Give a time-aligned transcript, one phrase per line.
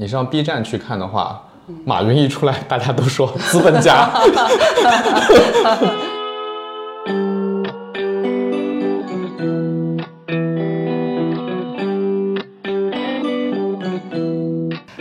[0.00, 1.42] 你上 B 站去看的话，
[1.84, 4.08] 马云一出来，大家都说资本家。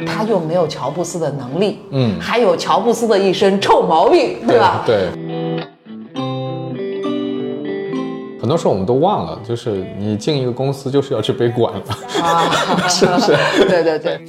[0.05, 4.83] 他又没有乔布斯的能力，嗯，还有乔布斯的一身臭毛病，对吧？
[4.85, 5.07] 对。
[8.41, 11.93] 很多时候我们都忘了，就是你进一个公司就是要去被管的，
[12.89, 13.37] 是不是？
[13.65, 14.19] 对 对对。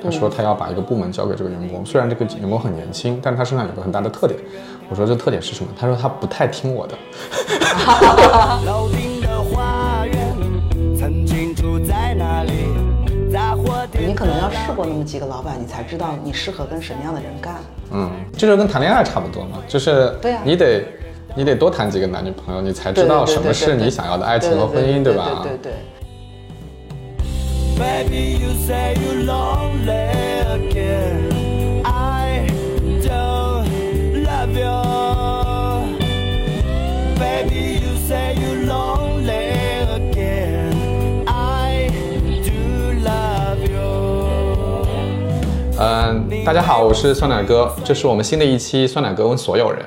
[0.00, 4.40] 他说他要把一个部门交给这个员工，虽然这个员工很年轻，但是他身上有个很大的特点。
[4.88, 5.70] 我说这特点是什么？
[5.78, 6.96] 他说他不太听我的。
[14.06, 17.56] 你可能要试过那么几个老板，你才知道你适合跟什么样的人干。
[17.92, 20.82] 嗯，就是跟谈恋爱差不多嘛，就是对呀，你得。
[21.38, 25.40] 你得多谈几个男女朋友，你才知道什么是你想要的爱情和婚姻，对吧？
[25.44, 25.72] 对对。
[45.78, 49.80] 嗯，大家好，我是酸奶哥，这是我们新的一期酸奶哥问所有人。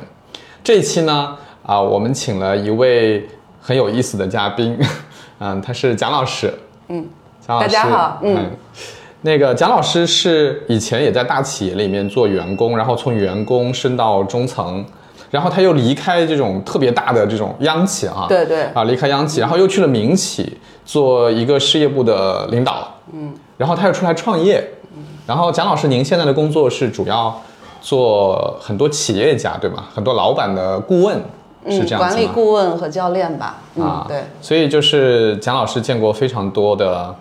[0.64, 3.28] 这一期呢，啊，我们请了一位
[3.60, 4.78] 很有意思的嘉宾，
[5.40, 6.54] 嗯，他是蒋老师，
[6.88, 7.04] 嗯，
[7.46, 8.52] 蒋老师，大家好，嗯，
[9.22, 14.86] 那个蒋老师是以前也在大企业里面做员工，然后从员工升到中层，
[15.32, 24.64] 然后他又离开这种特别大的这种央企啊，对对，啊，离开央企，然后又去了民企做一个事业部的领导，嗯，然后他又出来创业，
[24.96, 27.42] 嗯，然后蒋老师，您现在的工作是主要。
[27.82, 29.90] 做很多企业家对吧？
[29.94, 31.18] 很多老板的顾问
[31.68, 33.58] 是这样子管理顾问和教练吧。
[33.80, 34.24] 啊，对。
[34.40, 37.14] 所以就是蒋老师见过非常多的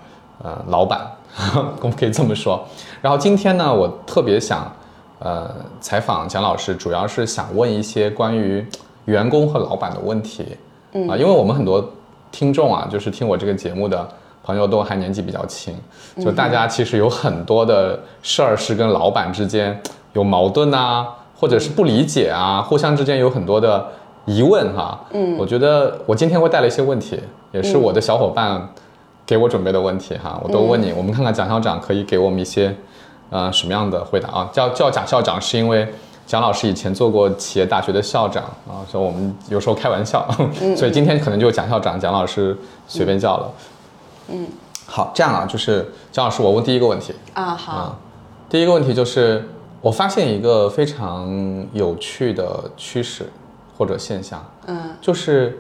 [0.43, 1.01] 呃老板，
[1.81, 2.63] 我们可以这么说。
[3.01, 4.71] 然后今天呢，我特别想
[5.19, 5.51] 呃
[5.81, 8.65] 采访蒋老师，主要是想问一些关于
[9.07, 10.45] 员工和老板的问题。
[10.93, 11.83] 嗯啊，因为我们很多
[12.31, 14.07] 听众啊，就是听我这个节目的
[14.43, 15.75] 朋友都还年纪比较轻，
[16.23, 19.81] 就大家其实有很多的事儿是跟老板之间。
[20.13, 21.07] 有矛盾啊，
[21.39, 23.87] 或者是不理解啊，互相之间有很多的
[24.27, 25.01] 疑问哈。
[25.13, 27.21] 嗯，我觉得我今天会带来一些问题，
[27.53, 28.69] 也是我的小伙伴
[29.25, 32.75] 给我准备的问题哈，我都问你，我们看看蒋校长可以给我们一些
[33.31, 34.51] 呃什么样的回答啊？
[34.53, 35.87] 叫叫蒋校长是因为
[36.27, 40.29] 蒋老师以前做过企业大学的校长啊，所以我们有时候开玩笑，
[40.77, 42.57] 所以今天可能就蒋校长、蒋老师
[42.89, 43.51] 随便叫了。
[44.29, 44.47] 嗯，
[44.87, 47.97] 好，这样啊，就是蒋老师，我问第一个问题啊，好，
[48.49, 49.49] 第一个问题就是。
[49.81, 51.27] 我发现一个非常
[51.73, 53.31] 有趣的趋势
[53.77, 55.59] 或者现象，嗯，就是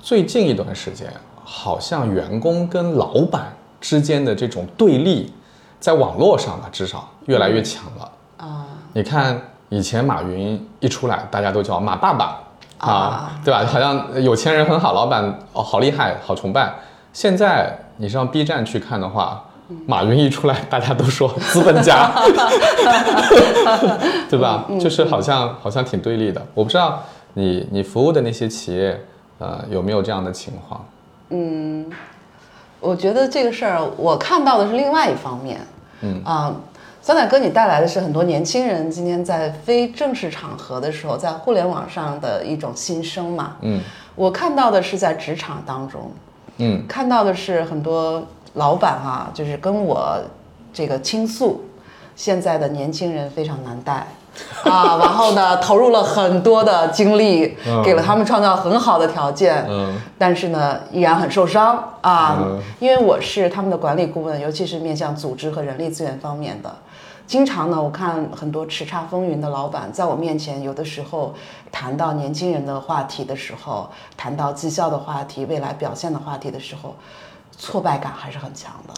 [0.00, 1.12] 最近一段时间，
[1.44, 5.30] 好像员工跟老板之间的这种对立，
[5.78, 8.66] 在网络上吧，至少越来越强了啊。
[8.94, 9.38] 你看，
[9.68, 12.40] 以前马云一出来，大家都叫马爸爸
[12.78, 13.66] 啊，对吧？
[13.66, 16.74] 好像有钱人很好，老板哦好厉害，好崇拜。
[17.12, 19.44] 现在你上 B 站去看的话。
[19.86, 22.10] 马云一出来，大家都说 资本家，
[24.28, 24.66] 对吧？
[24.78, 26.44] 就是好像好像挺对立的。
[26.52, 27.02] 我不知道
[27.32, 29.00] 你你服务的那些企业，
[29.38, 30.84] 呃，有没有这样的情况？
[31.30, 31.90] 嗯，
[32.80, 35.60] 我觉得这个事儿，我看到的是另外一方面。
[36.02, 36.54] 嗯啊，
[37.00, 43.56] 酸奶哥，你带来的是很多年轻人今天在非正式场合的时候，在互联网上的一种心声嘛。
[43.62, 43.80] 嗯，
[44.14, 46.12] 我看到的是在职场当中，
[46.58, 48.22] 嗯，看到的是很多。
[48.54, 50.18] 老板哈，就是跟我
[50.72, 51.64] 这个倾诉，
[52.16, 54.06] 现在的年轻人非常难带。
[54.68, 62.36] 啊，然后呢，投入了很多的精力，给了他们创造很好的条件，嗯，但是呢，依然很受伤啊，
[62.80, 66.74] 因为我是他们的管理顾问，尤其是面向组织和人力资源方面的，
[67.28, 71.32] 经常呢，我看很多叱咤风云的老板在我面前，有的时候
[71.70, 76.96] 谈到年轻人的话题的时候，谈到绩效的话题、未来表现的话题的时候。
[77.58, 78.94] 挫败感还是很强的，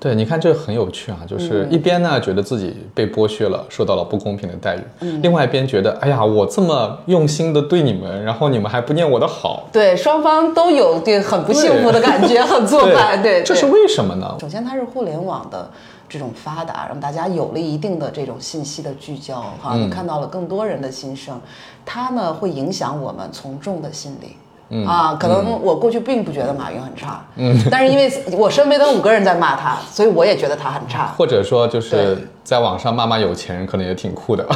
[0.00, 14.36] 对，你看这很有趣啊，就是一边呢觉得自己被剥削了，受到了不公平的待遇，嗯，另外一边觉得，哎呀，我这么用心的对你们，然后你们还不念我的好，对，双方都有点很不幸福的感觉，很挫败，对，这是为什么呢？
[14.40, 15.68] 首先，它是互联网的
[16.08, 21.40] 这种发达，让大家有了一定的这种信息的聚焦，哈，看到了更多人的心声，
[21.84, 24.36] 它呢会影响我们从众的心理。
[24.70, 31.14] 嗯啊，可能我过去并不觉得马云很差，嗯， 但是因为我身边的五个人在骂他，所以我也觉得他很差。
[31.16, 34.46] 或者说就是在网上骂骂有钱人，可能也挺酷的，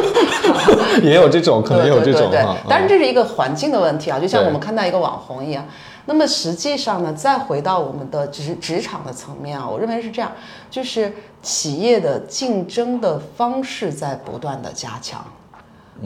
[1.02, 2.56] 也有这种，可能也有这种哈。
[2.68, 5.64] 但是这是一个环境的问题啊，就像我们看到一个网红一样。
[6.06, 10.32] 那么实际上呢，再回到我们的职职场的层面啊，我认为是这样，
[10.70, 11.12] 就是
[11.42, 15.22] 企业的竞争的方式在不断的加强。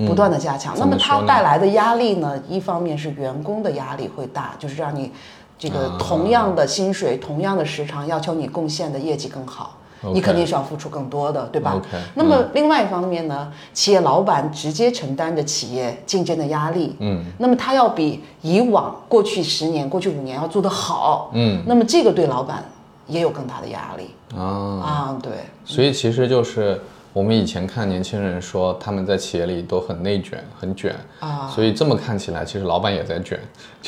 [0.06, 2.42] 不断的加强，那么它带来的压力呢？
[2.48, 5.12] 一方面是员工的压力会大，就是让你
[5.56, 9.76] 这个同样的薪水、同样的时长，要求你贡献的业绩更好，
[10.12, 11.80] 你肯定是要付出更多的，对吧？
[12.14, 22.64] 那么另外一方面呢，企业老板直接承担着企业竞争的压力，嗯，那么他要比以往过去十年、过去五年要做得好，嗯，那么这个对老板
[23.06, 24.42] 也有更大的压力啊。
[24.42, 25.32] 啊，对，
[25.64, 26.80] 所以其实就是。
[27.14, 33.38] 我们以前看年轻人说他们在企业里都很内卷、很卷啊，所以这么看起来，其实老板也在卷。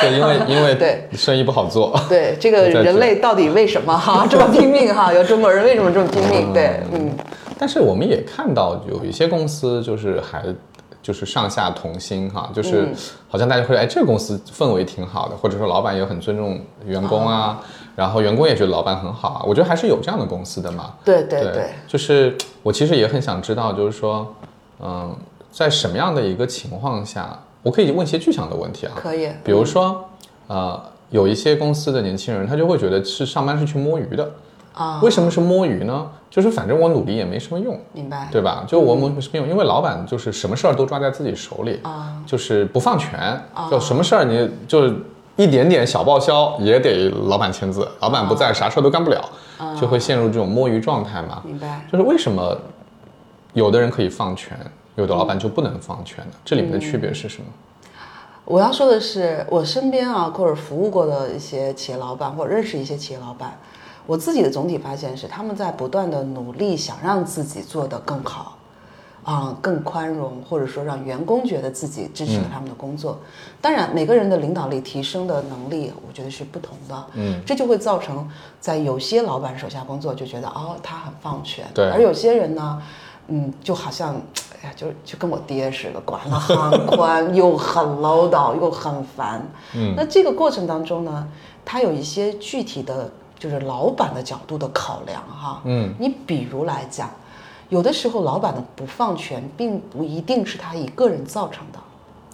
[0.00, 1.98] 对，因为因为对生意不好做。
[2.10, 5.10] 对，这个人类到底为什么哈 这么拼命哈？
[5.10, 6.52] 有中国人为什么这么拼命？
[6.52, 7.10] 对，嗯。
[7.58, 10.44] 但是我们也看到有一些公司就是还
[11.02, 12.86] 就是上下同心哈，就是
[13.28, 17.58] 好像大家会哎这个公司氛围挺好的，或者说老板也很尊重员工啊。
[17.98, 20.94] 然后员工也觉得老板很好啊，我觉得还是有这样的公司的嘛。
[21.04, 24.36] 对对对，就是我其实也很想知道，就是说，
[24.78, 25.12] 嗯，
[25.50, 28.92] 在什么样的一个情况下，我可以问一些具象的问题啊？
[28.94, 29.28] 可以。
[29.42, 30.08] 比如说，
[30.46, 30.80] 呃，
[31.10, 34.30] 有一些公司的年轻人，他就会觉得是上班是去摸鱼的
[34.74, 35.00] 啊。
[35.02, 36.08] 为什么是摸鱼呢？
[36.30, 38.28] 就是反正我努力也没什么用，明白？
[38.30, 38.64] 对吧？
[38.68, 44.88] 就我没什么用，因为老板就是什么事儿都抓在自己手里啊，就是不放权，就什么事儿你就。
[45.38, 49.24] 一点点小报销也得老板签字，老板不在，啥事儿都干不了，
[49.80, 51.40] 就会陷入这种摸鱼状态嘛。
[51.44, 51.86] 明白。
[51.90, 52.60] 就是为什么
[53.52, 54.58] 有的人可以放权，
[54.96, 56.32] 有的老板就不能放权呢？
[56.44, 57.46] 这里面的区别是什么？
[58.44, 63.56] 我要说的是，我身边啊，或者服务过的一些企业老板，或者认识一些企业老板，
[64.06, 68.57] 我自己的总体发现是，他们在不断的努力，想让自己做得更好。
[69.28, 73.20] 啊，更宽容，或者说让员工觉得自己支持了他们的工作。
[73.60, 77.06] 当然，每个人的领导力提升的能力，我觉得是不同的。
[77.12, 78.26] 嗯，这就会造成
[78.58, 81.66] 在有些老板手下工作就觉得哦，他很放权。
[81.74, 81.90] 对。
[81.90, 82.82] 而有些人呢，
[83.26, 84.14] 嗯，就好像，
[84.62, 89.46] 哎呀，就就跟我爹似的，管得很宽， 又很唠叨，又很烦。
[89.74, 89.92] 嗯。
[89.94, 91.28] 那这个过程当中呢，
[91.66, 95.60] 他有一些具体的，就是老板的角度的考量哈。
[95.64, 95.92] 嗯。
[95.98, 97.10] 你比如来讲。
[97.68, 101.78] 有的时候，老板的不放权，并不一定是他一个人造成的。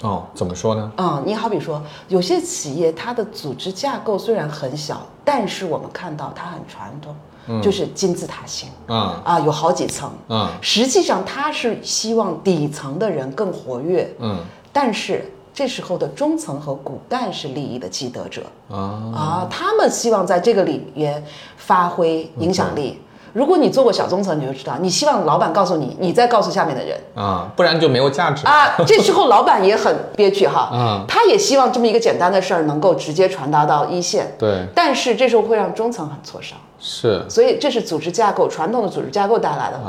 [0.09, 0.93] 哦，怎么说呢？
[0.99, 8.69] 嗯，你好比说，有些企业它的组织架构虽然很小，但是我们看到它很传统，就是金字塔型。
[8.87, 10.11] 啊啊，有好几层。
[10.29, 14.15] 嗯，实际上它是希望底层的人更活跃。
[14.19, 14.39] 嗯，
[14.73, 18.43] 但是这时候的中层和骨干是利益的既得者。
[18.69, 18.77] 啊
[19.15, 21.25] 啊，他们希望在这个里面
[21.57, 23.01] 发挥影响力。
[23.35, 28.77] 如果你做过小中层，你就知道，你希望老板告诉你，你再告诉下面的人啊，不然就没有价值啊。
[28.87, 34.65] 这时候老板也很憋屈哈， 嗯，他也希望这么一个简单的事儿能够直接传达到一线，对。
[34.73, 37.25] 但是这时候会让中层很挫伤，是。
[37.29, 39.81] 所以这是组织架构传统的组织架构带来的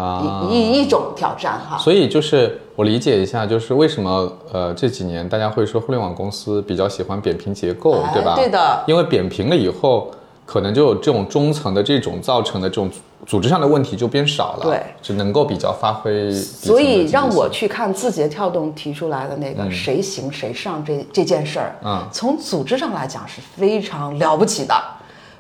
[0.50, 1.78] 一一一种挑战哈。
[1.78, 8.34] 所以就是我理解一下，就是为什么呃这几年大家会说互联网公司比较喜欢扁平结构，对吧？
[8.36, 8.84] 对的。
[8.88, 10.10] 因为扁平了以后。
[10.46, 12.90] 可能就有这种中层的这种造成的这种
[13.26, 16.32] 组织上的问题就变少了，对，只能够比较发挥。
[16.32, 24.76] 所以让我去看字节跳动提出来的那个谁行谁上这这件事儿，嗯，从组织上来讲是非常了不起的，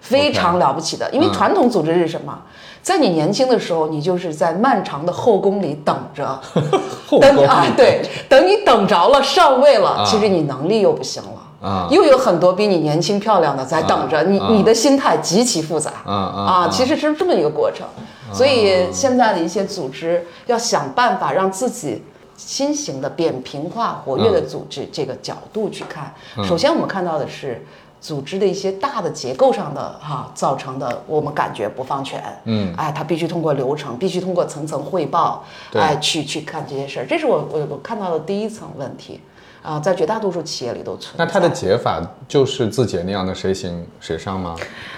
[0.02, 1.08] 非常了不起的。
[1.12, 2.38] 因为传统组织是什么？
[2.82, 6.40] 在你年轻的时候，你就是在漫长的后宫里等着，
[7.22, 11.42] 等啊，对，等你等着了上位了，其实你能力又不行了。
[11.62, 15.92] 啊，又有很多比你年轻漂亮的在等着你，你的心态极其复杂。
[16.06, 17.88] 啊啊，其实是这么一个过程。
[18.34, 22.04] 所以现在的一些组织要想办法让自己
[22.36, 26.14] 新型的扁平化、活跃的组织这个角度去看。
[26.44, 27.66] 首先，我们看到的是
[28.02, 32.22] 组织的一些大的结构上的哈造成的，我们感觉不放权。
[32.44, 37.06] 嗯，哎，它必须通过流程，必须通过层层汇报，哎，去去看这些事儿。
[37.08, 39.22] 这是我我我看到的第一层问题。
[39.66, 41.26] 啊，在绝大多数企业里都存在。
[41.26, 44.56] 那它的解法就是字节那样的谁行谁上吗？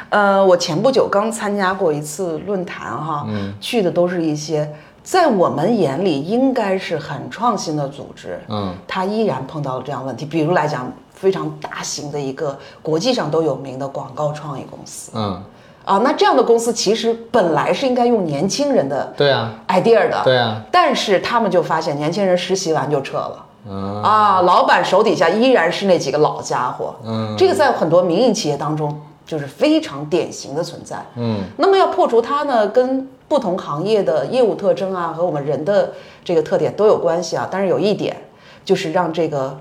[0.10, 4.70] 呃，我前不久刚参加过一次论坛哈，嗯去的都是一些
[5.04, 10.26] 在我们眼里应该是很创新的组织，嗯，它依然碰到了这样问题。
[10.26, 15.42] 比如来讲，非常大型的一个国际上都有名的广告创意公司，嗯，
[15.86, 23.46] 啊，那这样的公司其实本来是应该用年轻人的对啊 idea 的，对啊，但是他们就发现年轻人实习完就撤了。
[23.70, 26.96] 啊，老板手底下依然是那几个老家伙。
[27.04, 31.06] 嗯，这个在很多民营企业当中就是非常典型的存在。
[31.16, 35.92] 嗯，那么要破除它呢，跟不同行业的业务特征啊和我们人的
[36.24, 37.48] 这个特点都有关系啊。
[37.52, 38.16] 但是有一点，
[38.64, 39.58] 就是让这个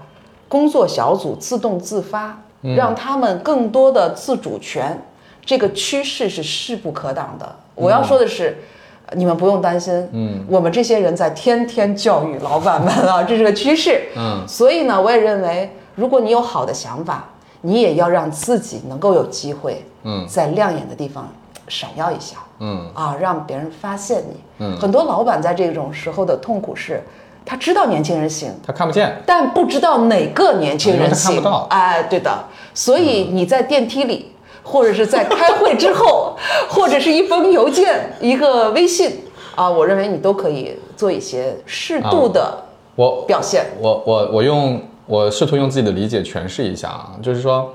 [0.49, 2.41] 工作小组自动自发，
[2.77, 5.03] 让他们更多的自主权。
[5.45, 7.57] 这个趋势是势不可挡的。
[7.77, 8.59] 我要说的是，
[9.15, 14.43] 你们不用担心，嗯，我们这些人在天天教育老板们啊，这是个趋势，嗯。
[14.49, 17.25] 所以呢，我也认为，如果你有好的想法，
[17.61, 21.29] 你也要让自己能够有机会，嗯，在亮眼的地方
[21.69, 24.41] 闪耀一下，嗯，啊，让别人发现你。
[24.59, 27.01] 嗯，很多老板在这种时候的痛苦是，
[27.45, 31.67] 他知道年轻人行，他看不见，但不知道哪个年轻人行，看不到。
[31.71, 32.33] 哎，对的。
[32.75, 34.33] 所以你在电梯里。
[34.69, 36.37] 或者是在开会之后，
[36.69, 39.23] 或者是一封邮件、一个微信
[39.55, 42.59] 啊，我认为你都可以做一些适度的
[42.97, 43.67] 我表现。
[43.81, 47.73] 我我我用我试图用自己的理解诠释一下啊，就是说，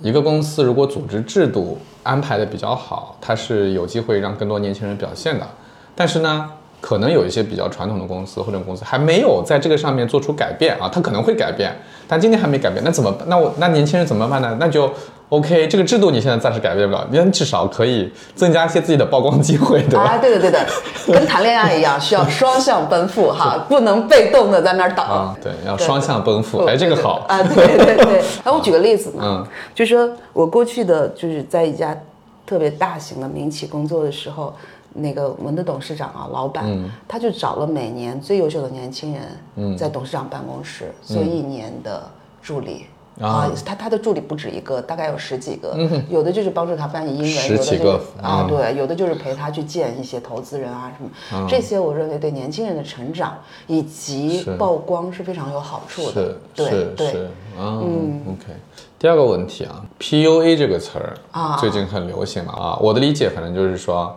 [0.00, 5.46] 一个公司如果组织制度安排的比较好，它是有机会让更多年轻人表现的。
[5.94, 11.76] 但是呢，可能有一些比较传统的公司或者公司还没有在这个上面做出改变啊，它可能会改变，
[12.08, 13.28] 但今天还没改变，那怎么办？
[13.28, 14.56] 那我那年轻人怎么办呢？
[14.58, 14.90] 那就。
[15.30, 20.02] OK，这个制度你现在暂时改变不了，你至少可以增加一些自己的曝光机会，对吧？
[20.02, 20.66] 啊，对的对的，
[21.06, 25.06] 跟谈恋爱一样，需要双向奔赴哈，不能被动的在那儿等。
[25.06, 28.20] 啊，对，要双向奔赴，哎，这个好啊，对对对。
[28.42, 31.96] 哎，我举个例子嘛，嗯，就说我过去的就是在一家
[32.44, 34.52] 特别大型的民企工作的时候，
[34.94, 36.66] 那个我们的董事长啊，老板，
[37.06, 39.22] 他就找了每年最优秀的年轻人，
[39.54, 42.02] 嗯，在董事长办公室做一年的
[42.42, 42.86] 助理。
[43.20, 45.76] 啊，他他的助理不止一个，大概有十几个，
[46.08, 51.04] 有的就是帮助他翻译英文，有的就是啊，对，有的就是陪他去见一些投资人啊什
[51.36, 53.36] 么，这些我认为对年轻人的成长
[53.66, 56.36] 以及曝光是非常有好处的。
[56.54, 58.54] 是是是，嗯，OK。
[58.98, 64.16] 第二个问题啊，PUA 这个词儿啊，最近很流行了啊，我的理解反正就是说。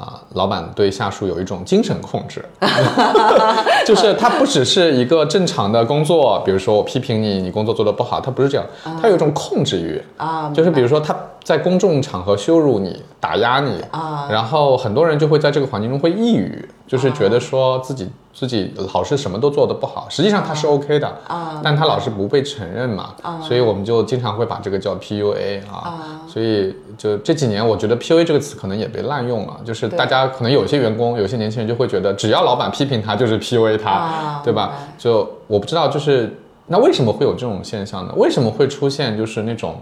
[0.00, 2.42] 啊，老板对下属有一种精神控制，
[3.84, 8.66] 就是他不只是一个正常的工作，比如说我批评你，你工作做得不好，他不是这样，
[9.02, 10.02] 他有一种控制欲。
[10.16, 11.14] 啊，就是比如说他
[11.44, 18.10] 在公众场合羞辱你、打压你啊，然后很多人就会在这个环境中会抑郁，就是觉得说自己。
[18.32, 34.74] 自己老是什么都做得不好，实际上他是 OK 的啊，但他老是不被承认嘛，所以我们就经常会把这个叫 PUA 啊，所以就这几年我觉得 PUA 这个词可能也被滥用了，就是大家可能有些员工、有些年轻人就会觉得，只要老板批评他就是 PUA 他，对吧？
[34.96, 36.32] 就我不知道，就是
[36.68, 38.14] 那为什么会有这种现象呢？
[38.16, 39.74] 为什么会出现就是那种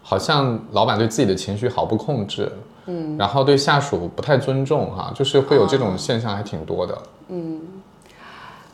[0.00, 2.50] 好像老板对自己的情绪毫不控制？
[2.86, 6.98] 嗯，然后对下属不太尊重哈，就是会有这种现象，还挺多的。
[7.28, 7.60] 嗯，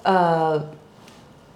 [0.02, 0.64] 呃，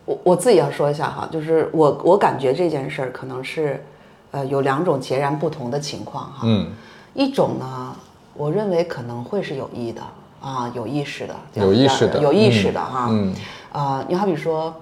[0.05, 3.85] 我我自己要说一下哈，就是我我感觉这件事儿可能是，
[4.31, 6.43] 呃，有两种截然不同的情况哈。
[6.45, 6.69] 嗯，
[7.15, 7.97] 一种呢，
[8.35, 10.01] 我认为可能会是有意的
[10.41, 13.09] 啊，有意识的，有意识的，有意识的哈。
[13.11, 13.35] 嗯，
[13.73, 14.73] 啊，你好比说，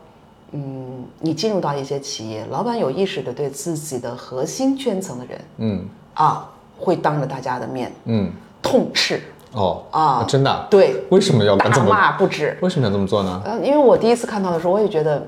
[0.50, 6.50] 嗯，你进入到一些企业，老板有意识的对自己的核心圈层的人，嗯，啊。
[6.82, 9.22] 会当着大家的面，嗯，痛斥
[9.52, 12.58] 哦啊，真的，对，为什么要大骂不止？
[12.60, 13.40] 为什么要这么做呢？
[13.44, 15.26] 呃，因为我第一次看到的时候，我也觉得，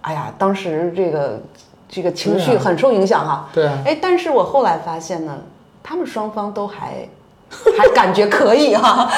[0.00, 1.40] 哎呀，当时这个
[1.88, 3.48] 这个情绪很受影响哈。
[3.52, 3.78] 对啊。
[3.84, 5.38] 哎，但是我后来发现呢，
[5.82, 7.08] 他们双方都还
[7.78, 9.08] 还感觉可以哈。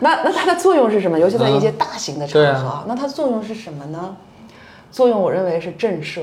[0.00, 1.18] 那那它的作用是什么？
[1.18, 4.14] 尤其在一些大型的场合，那它作用是什么呢？
[4.90, 6.20] 作用我认为是震慑。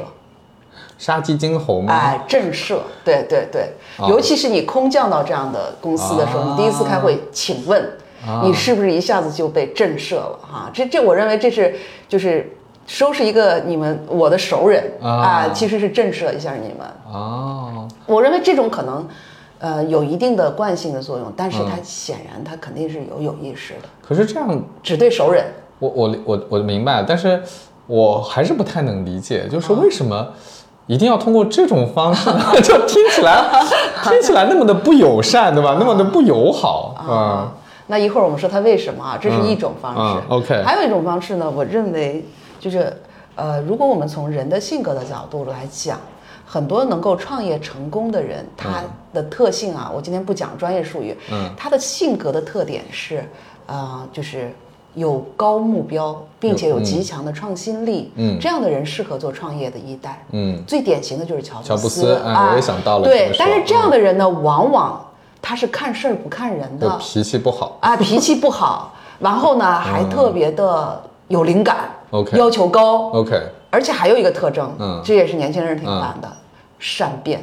[1.00, 1.94] 杀鸡儆猴吗？
[1.94, 3.70] 哎，震慑，对对对，
[4.10, 7.90] 尤其是你空降到这样的公司的时候，你第一次开会，请问
[8.44, 10.40] 你是不是一下子就被震慑了？
[10.42, 11.74] 哈，这这，我认为这是
[12.10, 12.54] 就是
[12.86, 17.88] 收拾一个你们我的熟人啊，其实是震慑一下你们哦。
[18.06, 19.08] 我认为这种可能，
[19.60, 23.88] 呃，有一定的惯性的作用，但是它显然它肯定是有有意识的。
[24.06, 25.46] 可是这样只对熟人，
[25.80, 27.42] 我我我我明白，但是
[27.88, 30.28] 我还是不太能理解，就是为什么。
[30.90, 32.32] 一定要通过这种方式，
[32.64, 33.46] 就听起来
[34.04, 35.78] 听起来那么的不友善，对吧？
[35.80, 37.54] 那么的不友好啊。
[37.86, 39.16] 那一会儿我们说他为什么啊？
[39.22, 40.24] 这是一种方式。
[40.30, 40.64] OK。
[40.64, 41.48] 还有一种方式呢？
[41.50, 42.26] 我认为
[42.60, 42.92] 就是，
[43.36, 46.00] 呃，如果我们从人的性格的角度来讲，
[46.44, 48.82] 很多能够创业成功的人，他
[49.14, 53.24] 的特性啊，我今天不讲专业术语，嗯，他的性格的特点是，
[53.68, 54.52] 呃，就是。
[54.96, 65.06] 有高目标，并且有极强的创新力，嗯，这样的人适合做创业的一代，嗯，最典型的就是乔乔布斯，啊，我也想到了，对，但是这样的人呢，往往
[65.42, 67.78] 他是看事儿不看人的，脾气不好。
[67.82, 72.38] 啊，脾气不好， 然后呢还特别的有灵感，OK。
[72.38, 73.40] 要求高，OK。
[73.72, 75.02] 而且还有一个特征，嗯。
[75.06, 76.28] 这也是年轻人挺烦的，
[76.80, 77.42] 善变。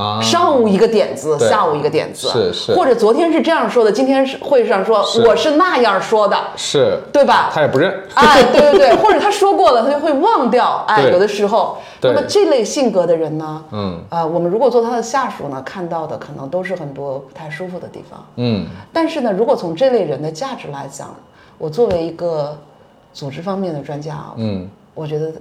[0.00, 2.74] 啊，上午一个点子，下午一个点子，是是。
[2.74, 5.20] 或者昨天是这样说的，今天是会上说是。
[5.26, 7.50] 我是那样说的，是，对吧？
[7.52, 8.02] 他也不认。
[8.14, 10.82] 哎，对对对， 或者他说过了，他就会忘掉。
[10.88, 14.00] 哎，有的时候，那么这类性格的人呢，嗯。
[14.08, 18.24] 啊、我们如果做他的下属呢，看到的可能都是很多不太舒服的地方。
[18.36, 18.66] 嗯。
[18.92, 21.14] 但是呢，如果从这类人的价值来讲，
[21.58, 22.56] 我作为一个
[23.12, 24.66] 组织方面的专家啊，嗯。
[24.94, 25.32] 我觉得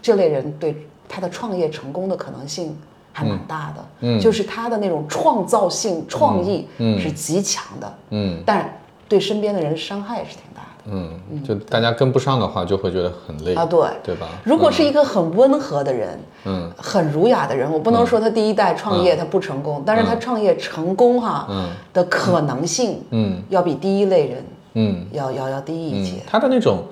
[0.00, 2.76] 这类人对他的创业成功的可能性
[3.12, 3.84] 还蛮大的。
[4.00, 8.42] 嗯就是他的那种创造性、创意嗯是极强的，嗯。
[8.44, 8.78] 但
[9.08, 10.68] 对身边的人伤害也是挺大的。
[10.86, 13.54] 嗯，就大家跟不上的话，就会觉得很累。
[13.54, 14.26] 啊，对，对吧？
[14.42, 16.68] 如果是一个很温和的人，嗯。
[16.76, 21.68] 很儒雅的人，我不能说他第一代创业他不成功，但是他创业成功哈、嗯。
[21.92, 23.40] 的可能性，嗯。
[23.48, 25.06] 要比第一类人嗯。
[25.12, 26.16] 要要要低一些。
[26.16, 26.82] 嗯。，他的那种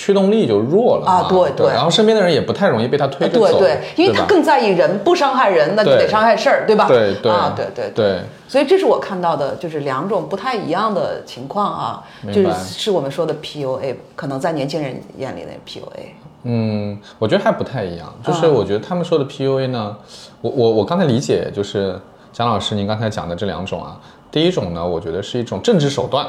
[0.00, 1.66] 驱动力就弱了啊嘛对对。
[1.66, 6.88] 然后身边的人也不太容易被他推哎着走，对对，因为他更在意人，不伤害人，那就得伤害事儿，对吧？
[6.88, 7.90] 对对啊，对对。
[7.94, 8.20] 对。
[8.48, 12.02] 所以这是我看到的，就是两种不太一样的情况啊，
[12.32, 16.00] 就是是我们说的 PUA，可能在年轻人眼里的 PUA。
[16.44, 19.94] 嗯，我觉得还不太一样，就是嗯我觉得他们说的 PUA 呢，
[20.40, 22.00] 我我我刚才理解就是
[22.32, 26.26] 蒋老师您刚才讲的这两种啊，第一种呢，我觉得是一种政治手段，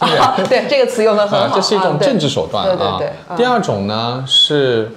[0.48, 2.76] 对，这个词用的很啊，好，这是一种政治手段啊。
[2.76, 4.90] 对对对，啊第二种呢是。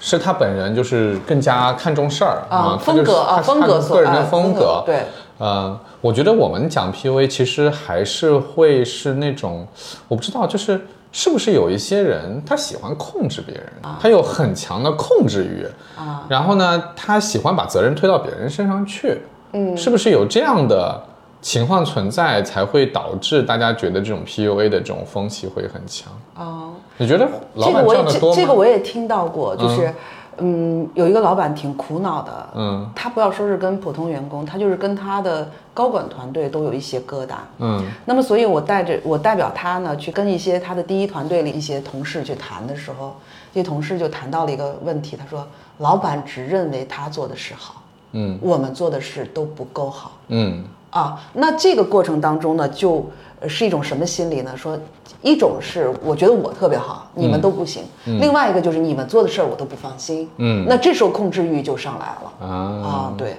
[0.00, 4.82] 是他本人就是更加看重事儿啊风格啊风格个人的啊风格格。
[4.86, 5.02] 对，
[5.38, 9.66] 呃，我觉得我们讲 PUA 其实还是会是那种，
[10.06, 13.64] 我不知道，就是是不是有一些人他喜欢控制别人，
[14.00, 15.66] 他有很强的控制欲
[16.00, 19.20] 啊，然后呢，他喜欢把责任推到别人身上去，
[19.52, 21.02] 嗯，是不是有这样的
[21.48, 26.12] 情况存在，才会导致大家觉得这种 PUA 的这种风气会很强？
[26.36, 28.36] 哦，你觉得老板这样的多吗？
[28.36, 29.90] 这这个我也听到过，就是
[30.36, 30.86] 嗯。
[30.92, 32.90] 有一个老板挺苦恼的，嗯。
[32.94, 37.36] 他不要说是跟普通员工，他就是跟他的高管团队都有一些疙瘩。
[37.60, 37.82] 嗯。
[38.04, 43.16] 那么，所以我带着我代表他呢，去跟一些他的第一团队里一些同事去谈的时候，
[43.54, 45.46] 这些同事就谈到了一个问题，他说，
[45.78, 48.38] 老板只认为他做的是好，嗯。
[48.42, 50.12] 我们做的事都不够好。
[50.28, 51.20] 嗯啊。
[51.32, 53.04] 那这个过程当中呢，就
[53.40, 54.56] 呃是一种什么心理呢？
[54.56, 54.78] 说
[55.22, 60.28] 一种是我觉得我特别好，你们都不行；另外一个就是你们做的事儿我都不放心。
[60.36, 63.36] 嗯那这时候控制欲就上来了啊啊，对。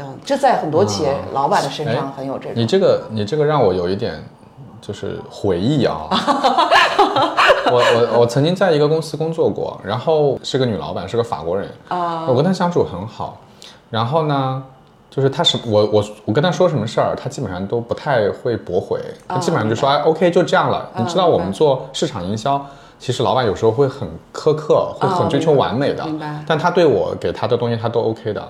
[0.00, 2.52] 嗯，这在很多企业啊老板的身上哎很有这种。
[2.54, 4.22] 你这个你这个让我有一点
[4.80, 6.06] 就是回忆啊。
[7.66, 13.40] 我我我曾经在一个公司工作过，然后是个女老板，是个法国人啊我跟她相处很好。
[13.90, 14.62] 然后呢，
[15.10, 20.88] 就是她是我我我跟他说什么事儿，他基本上都不太会驳回，他基本上就说、哎 OK 就这样了。
[20.96, 22.64] 你知道我们做市场营销。
[23.00, 28.42] 其实老板有时候会很苛刻，会很追求完美的，明白但他对我给他的东西他都 OK 的。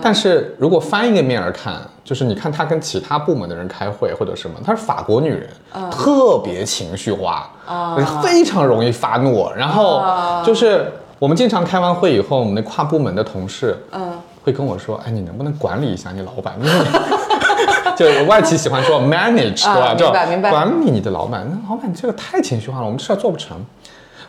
[0.00, 5.50] 但是如果翻一个面儿看，就是你看他跟其他部门的人开会或者什么，她是法国女人，
[5.90, 7.50] 特别情绪化，
[7.96, 9.50] 就是非常容易发怒。
[9.56, 10.00] 然后
[10.44, 14.12] 就是我们经常开完会以后，我们那跨部门的同事，嗯，
[14.48, 16.58] 会跟我说，哎，你能不能管理一下你老板？
[17.94, 20.24] 就外企喜欢说 manage，啊对吧？
[20.26, 23.58] 就管理你的老板，那老板这个太情绪化了，我们这事儿做不成。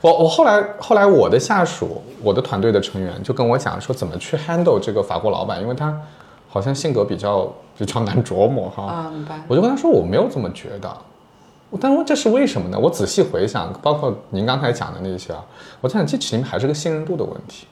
[0.02, 5.96] 我我后来后来我的下属，我的团队的成员就跟我讲说怎么去 handle 这个法国老板，因为他
[6.50, 8.84] 好像性格比较比较难琢磨哈。
[8.84, 9.40] 啊，明白。
[9.48, 10.98] 我就跟他说我没有这么觉得，
[11.80, 12.78] 但是这是为什么呢？
[12.78, 15.40] 我仔细回想，包括您刚才讲的那些啊，
[15.80, 17.68] 我在想这其实还是个信任度的问题。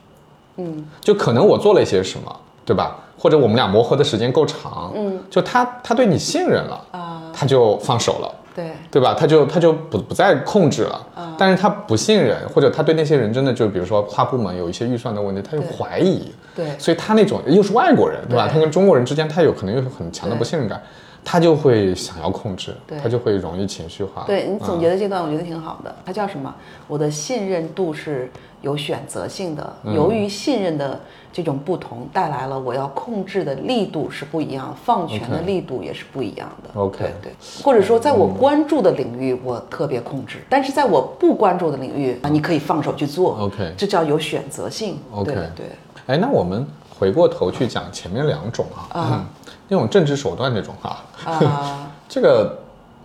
[0.58, 2.98] 嗯，就可能我做了一些什么，对吧？
[3.18, 8.34] 或者我们俩磨合的时间够长，嗯，就他他对你信任了，啊，他就放手了。
[8.54, 9.14] 对，对吧？
[9.18, 11.06] 他就他就不不再控制了，
[11.38, 18.48] 但是他不信任，或者他对那些人真的就比如说跨部门有一些预算的问题，他又怀疑，对所以他那种又是外国人，对吧？
[18.52, 20.82] 他跟中国人之间他有可能有很强的不信任感，
[21.24, 24.24] 他就会想要控制，他就会容易情绪化。
[24.26, 26.52] 对你总嗯结的这段我觉得挺好的，它叫什么？
[26.88, 28.28] 我的信任度是
[28.60, 31.00] 有选择性的，嗯由于信任的
[31.32, 36.80] 这种不同，带来了我要控制的力度是不一样，放权的力度也是不一样的。
[36.80, 43.38] OK 对对，或者说在我关注的领域我特别控制，但是在我不关注的领域啊，你可以放手去做。
[43.40, 44.98] OK 这叫有选择性。
[45.12, 45.66] OK 对对。
[46.06, 46.66] 哎，那我们
[46.98, 49.26] 回过头去讲前面两种啊，嗯，
[49.68, 52.58] 那种政治手段这种哈、啊， 这个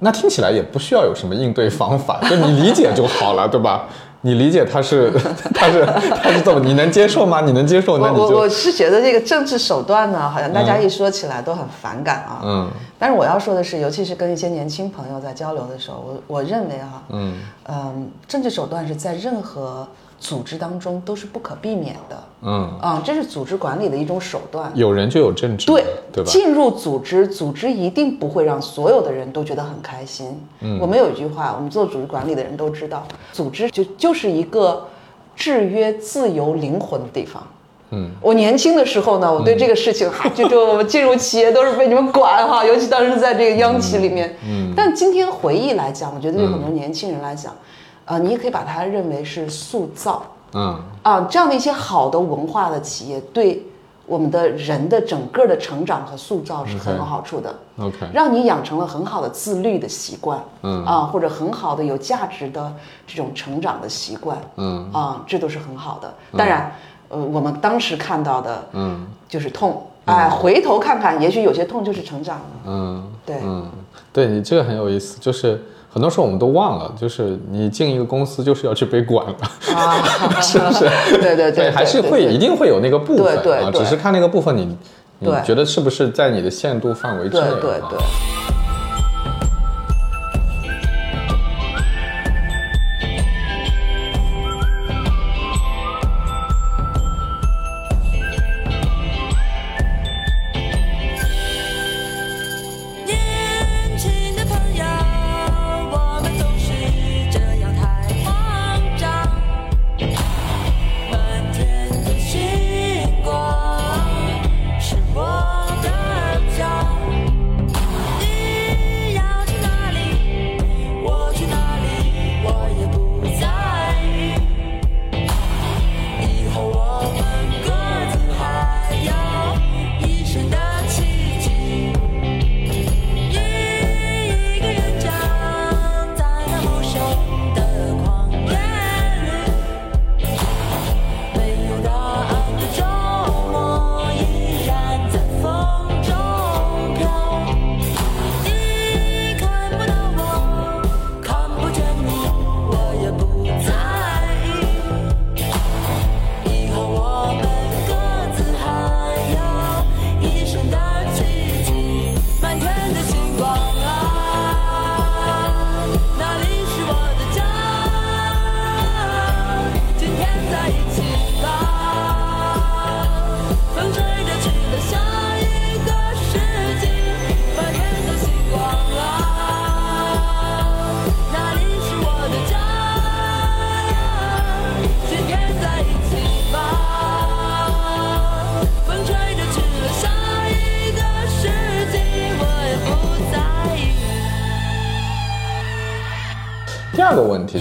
[0.04, 3.86] 那听起来也不需要有什么应对方法， 就你理解就好了，对吧？
[4.26, 5.12] 你理解他是
[5.54, 7.42] 他是他是这么，你能接受吗？
[7.42, 12.40] 你能接受，那你就我我我是觉得这个政治手段呢，好像大家一说起来都很反感啊。
[12.44, 17.34] 嗯但是我要说的是，尤其是跟一些年轻朋友在交流的时候，我我认为哈、嗯
[17.68, 19.86] 嗯，政治手段是在任何
[20.24, 22.24] 组织当中都是不可避免的。
[22.44, 24.72] 嗯，啊、这是组织管理的一种手段。
[24.74, 25.84] 有人就有政治，对
[26.14, 26.32] 对吧？
[26.32, 30.40] 进入组织，组织一定不会让所有的人都觉得很开心。
[30.62, 34.88] 嗯，我们有一句话，我们做组织管理的人都知道，组织就就是一个
[35.36, 37.44] 制约自由灵魂的地方。
[37.92, 44.36] 嗯，我年轻的时候呢，我对这个事情， 哈、就就我们进入企业都是被你们管哈， 尤其当时在这个央企里面。
[44.48, 47.54] 嗯，但今天回忆来讲，我觉得对很多年轻人来讲，
[48.06, 50.24] 呃，你也可以把它认为是塑造。
[50.54, 53.66] 嗯啊，这样的一些好的文化的企业，对
[54.06, 57.56] 我们的人的整个的成长和塑造是很有好处的。
[57.80, 62.72] ，OK，让你养成了很好的自律的习惯，嗯啊，或者很好的有价值的
[63.08, 66.14] 这种成长的习惯，嗯啊，这都是很好的。
[66.38, 66.72] 当然，
[67.10, 72.46] 呃，我们当时看到的，嗯就是痛，哎，回头看看，也许有些痛就是成长了。
[72.68, 73.68] 嗯对，嗯，
[74.12, 75.64] 对你这个很有意思，就是
[75.94, 79.36] 很多时候我们都忘了，就是你进一个公司就是要去被管了，
[79.76, 80.02] 啊，
[80.42, 80.90] 是不是？
[81.22, 84.76] 对对对，还是会一定会有那个部分啊，对对对只是看那个部分你
[85.20, 87.42] 你觉得是不是在你的限度范围之内？
[87.42, 88.00] 啊对对对。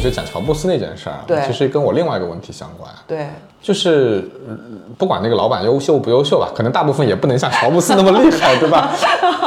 [0.02, 3.28] 就讲乔布斯那件事儿其实跟我另外一个问题相关，对，
[3.62, 4.56] 就是呃
[4.98, 8.90] 不管那个老板优秀不优秀吧，可能大部分也不能像乔布斯那么厉害，对吧？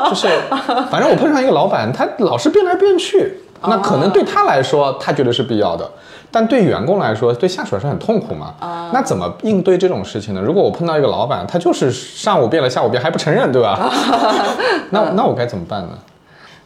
[0.09, 0.27] 就是
[0.89, 5.89] 反正我碰上一个老板，他老是变来变去，那可能对他来说他觉得是必要的，
[6.31, 8.53] 但对员工来说，对下属来说很痛苦嘛。
[8.59, 10.41] 啊那怎么应对这种事情呢？
[10.41, 13.91] 如果我碰到一个老板，他就是上午变了，下午变还不承认，对吧？
[14.91, 15.89] 那那我该怎么办呢？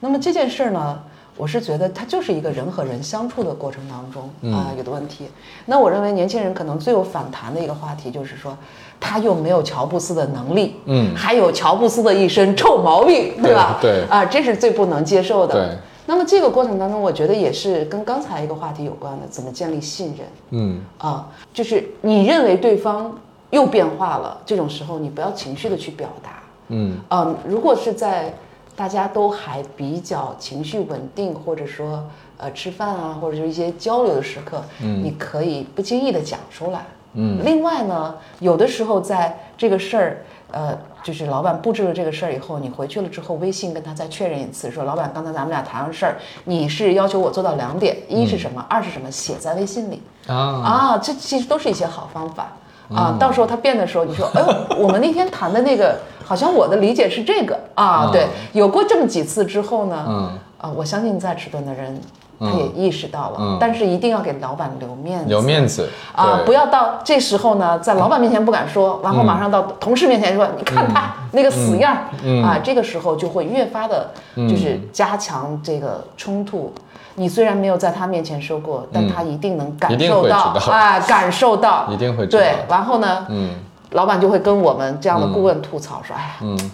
[0.02, 1.00] 那么这件事儿呢，
[1.40, 5.30] 我是觉得它就是一个人和人相处的过程当中啊、有的问题。
[5.66, 8.58] 那我认为年轻人可能最有反弹的一个话题就是说，
[9.00, 13.78] 他又没有乔布斯的能力，嗯还有乔布斯的一身臭毛病，对吧？
[13.80, 15.54] 对啊，这是最不能接受的。
[15.54, 15.78] 对。
[16.06, 21.26] 那么这个过程当中，我觉得也是跟刚才一个话题有关的，怎么建立信任嗯啊？
[21.54, 23.18] 就是你认为对方
[23.52, 28.34] 又变化了，这种时候你不要情绪的去表达，嗯啊，如果是在
[28.80, 32.02] 大家都还比较情绪稳定，或者说
[32.38, 36.86] 呃吃饭啊，或者是一些交流的时刻，嗯，你可以不经意的讲出来。
[37.12, 40.18] 嗯，另外呢，有的时候在这个事儿，
[40.52, 46.16] 呃，就是老板布置了这个事儿以后，你回去了之后，微信跟他再确认一次，说老板刚才咱们俩谈的事儿，
[46.46, 50.02] 你是要求我做到两点，一是什么，二是什么，写在微信里。
[50.28, 52.54] 啊啊，这其实都是一些好方法
[52.94, 53.16] 啊。
[53.20, 57.58] 到时候他变的时候，你说，哎呦， 我们那天谈的那个，好像我的理解是这个。
[57.76, 58.06] 啊。
[58.06, 60.32] 嗯对，有过这么几次之后呢，嗯。
[60.60, 62.02] 啊，我相信再迟钝的人，
[62.38, 63.58] 他也意识到了，嗯。
[63.62, 76.74] 但是一定要给老板留面子，留面子啊，不要到这时候呢，在老板面前不敢说，然后马上到同事面前说，你看他那个死样儿，啊，这个时候就会越发的，就是加强这个冲突。
[77.20, 80.38] 你虽然没有在他面前说过，但他一定能感受到，
[80.72, 82.42] 啊，感受到， 一定会知道。
[82.42, 82.56] 对。
[82.70, 83.52] 然后呢，嗯。
[83.92, 86.72] 老板就会跟我们这样的顾问吐槽说，哎呀，嗯。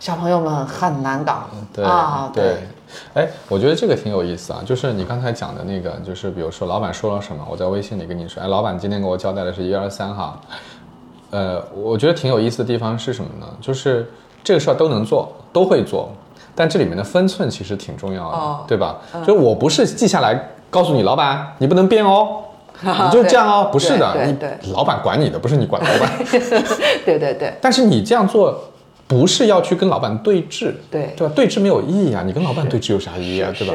[0.00, 1.44] 小朋友们很难搞。
[1.72, 2.58] 对啊，对，
[3.14, 10.38] 哎，我觉得这个挺有意思啊，就是你刚才讲的那个，就是比如说老板说了什么，我在微信里跟你说，哎，老板今天给我交代的是一二三哈，
[11.30, 13.46] 呃，我觉得挺有意思的地方是什么呢？
[13.60, 14.08] 就是
[14.44, 16.10] 这个事儿都能做，都会做，
[16.58, 18.96] 但这里面的分寸其实挺重要的，哦对吧？
[19.24, 22.42] 就是我不是记下来告诉你老板，你不能变 哦。
[22.80, 26.12] 你就这样哦，不是的，你对对老板管你的，不是你管老板。
[27.06, 28.70] 对对对但是你这样做，
[29.06, 31.32] 不是要去跟老板对峙，对对吧？
[31.34, 33.74] 对峙没有意义啊，你跟老板对峙有啥意义啊，对吧？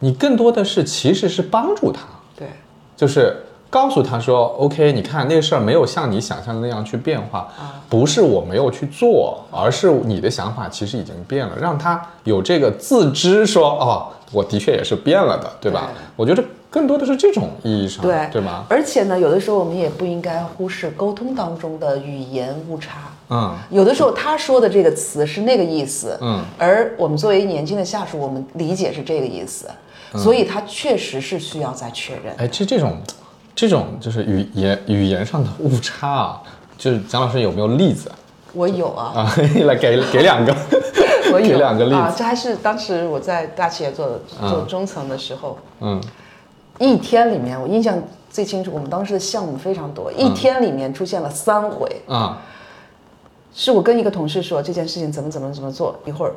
[0.00, 2.00] 你更多的是其实是帮助他，
[2.36, 2.48] 对
[2.96, 3.36] 就是
[3.70, 7.80] 告诉他说，OK，你看那个事儿没有像你想象的那样去变化，啊。
[7.88, 15.90] 不是我没有去做，而是你的想法其实已经变了，让他有这个自知说，哦，我的确也是变了的，对吧？
[15.92, 16.00] 对。
[16.16, 18.28] 我觉得更多的是这种意义上，对。
[18.32, 18.64] 对吗？
[18.68, 22.98] 而且呢，有的时候我们也不应该忽视沟通当中的语言误差。
[23.30, 23.56] 嗯。
[23.70, 29.68] 有的时候他说的这个词是那个意思，嗯，而我们作为年轻的下属，我们理解是这个意思，
[30.16, 32.32] 所以他确实是需要再确认。
[32.38, 32.96] 哎，这这种，
[33.60, 36.42] 这种就是语言语言上的误差啊，
[36.78, 38.10] 就是蒋老师有没有例子？
[38.54, 39.34] 我有啊，啊？
[39.66, 40.56] 来给给两个，
[41.30, 41.46] 我有。
[41.46, 42.16] 给两个例啊，子。
[42.16, 44.66] 这还是当时我在大企业做做嗯。
[44.66, 46.02] 中层的时候，嗯。
[46.78, 52.38] 一天里面我印象最清楚，我们当时的项目非常多，一天里面出现了三回，啊。
[53.54, 56.32] 是我跟一个同事说这件事情怎么怎么怎么做，一会儿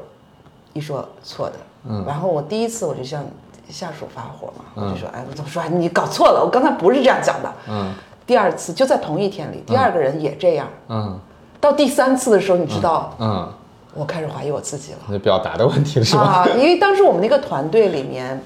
[0.73, 1.55] 一说错的，
[1.87, 3.23] 嗯，然后我第一次我就向
[3.69, 7.93] 下属发火嘛，我就说，哎，我怎么说，哎你搞错了，我刚才不是这样讲的，嗯。
[8.25, 11.19] 第二次就在同一天里，第二个人也这样，嗯。
[11.59, 13.51] 到第三次的时候，你知道，嗯，
[13.93, 14.99] 我开始怀疑我自己了。
[15.07, 16.21] 那表达的问题是吧？
[16.21, 18.41] 啊，因为当时我们那个团队里面，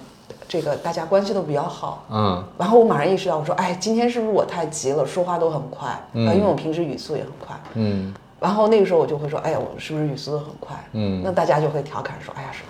[0.47, 2.03] 这个大家关系都比较好。
[2.09, 2.43] 嗯。
[2.57, 5.89] 然后我马上意识到，我说，哎，今天是不是我太急了，说话都很快？
[6.13, 7.55] 嗯，因为我平时语速也很快。
[7.75, 8.13] 嗯。
[8.39, 10.75] 然后那个时候我就会说，哎呀，我是不是语速都很快？
[10.93, 11.21] 嗯。
[11.23, 12.65] 那大家就会调侃说，哎呀，说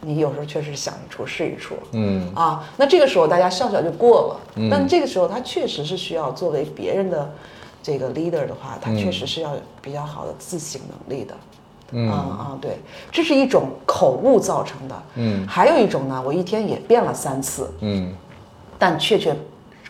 [0.00, 1.74] 你有时候确实想一出是一出。
[1.92, 4.68] 嗯啊，那这个时候大家笑笑就过了。
[4.70, 7.30] 但这个时候他确实是需要作为别人的
[7.82, 11.34] 这个 leader 的话，他确实是要有比较好的自省能力的。
[11.90, 12.78] 嗯啊啊，对，
[13.10, 15.02] 这是一种口误造成的。
[15.14, 18.14] 嗯还有一种呢，我一天也变了三次，嗯
[18.78, 19.34] 但确确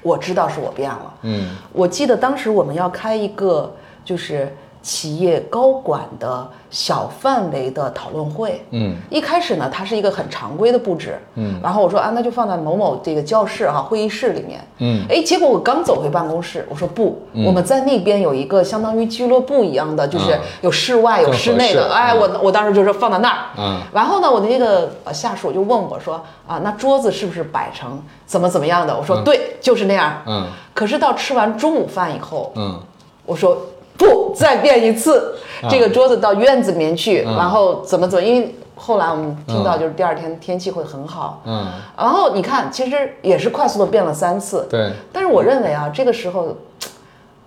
[0.00, 1.14] 我知道是我变了。
[1.22, 8.64] 嗯我记得当时我们要开一个就是企业高管的小范围的讨论会。
[8.70, 8.94] 嗯。
[9.10, 28.96] 一开始呢，它是一个很常规的布置，嗯，然后我说啊，那就放在某某这个教室哈、会议室里面，嗯，哎，结果我刚走回办公室，我说不，我们在那边有一个相当于俱乐部一样的，就是嗯有室外有室内的，适哎，嗯我我当时就说放在那儿，嗯，然后呢，我的那个呃下属就问我说啊，那桌子是不是摆成怎么怎么样的？
[28.96, 30.46] 我说对，就是那样，嗯。
[30.74, 32.80] 可是到吃完中午饭以后，嗯。
[33.26, 33.58] 我说
[33.98, 35.34] 不，再变一次，
[35.68, 46.56] 这个桌子到院子里面去，嗯然后怎么怎么，因为后来我们听到就是第二天天气会很好，嗯，然后你看其实也是快速的变了三次，对，但是我认为啊，这个时候。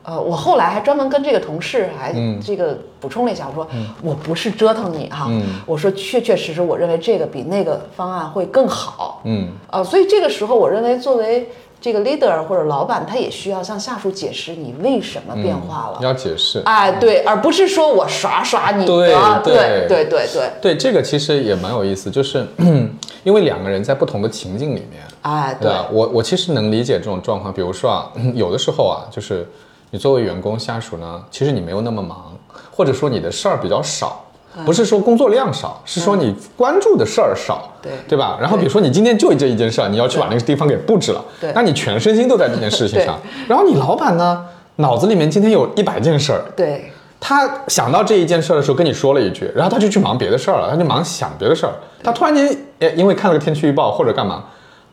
[0.04, 2.42] 呃，我后来还专门跟这个同事还嗯。
[2.44, 3.68] 这个补充了一下，我说
[4.02, 5.44] 我不是折腾你哈，嗯。
[5.64, 9.50] 我说确确实实，我认为这个比那个方案会更好，嗯。
[9.70, 11.48] 啊，所以这个时候，我认为作为
[11.82, 16.00] 这个 leader 或者老板，他也需要向下属解释你为什么变化了。
[16.00, 16.62] 要解释。
[16.64, 22.46] 哎，对，而不是说我耍耍你对啊，对对对对对，对，这个其实也蛮有意思，就是
[23.26, 25.78] 因为两个人在不同的情境里面，哎对对？
[25.92, 29.50] 我我其实能理解这种状况，比如说啊，有的时候啊，就是
[29.90, 32.38] 你作为员工下属呢，其实你没有那么忙，
[32.72, 34.24] 或者说你的事儿比较少。
[34.66, 37.92] 不是说工作量少，是说你关注的事儿少，对。
[38.08, 38.38] 对吧？
[38.40, 41.52] 然后比如说你今天就这一件事儿，你要去把那个地方给布置了，对。
[41.54, 43.20] 那你全身心都在这件事情上。
[43.48, 44.46] 然后你老板呢，
[44.78, 46.92] 脑子里面今天有一百件事儿，对。
[47.24, 51.74] 他想到这一件事儿的时候跟你说了一句，然后他就去忙别的事儿了，他就忙想别的事儿。
[52.04, 52.48] 他突然间，
[52.80, 54.44] 诶，因为看了个天气预报或者干嘛，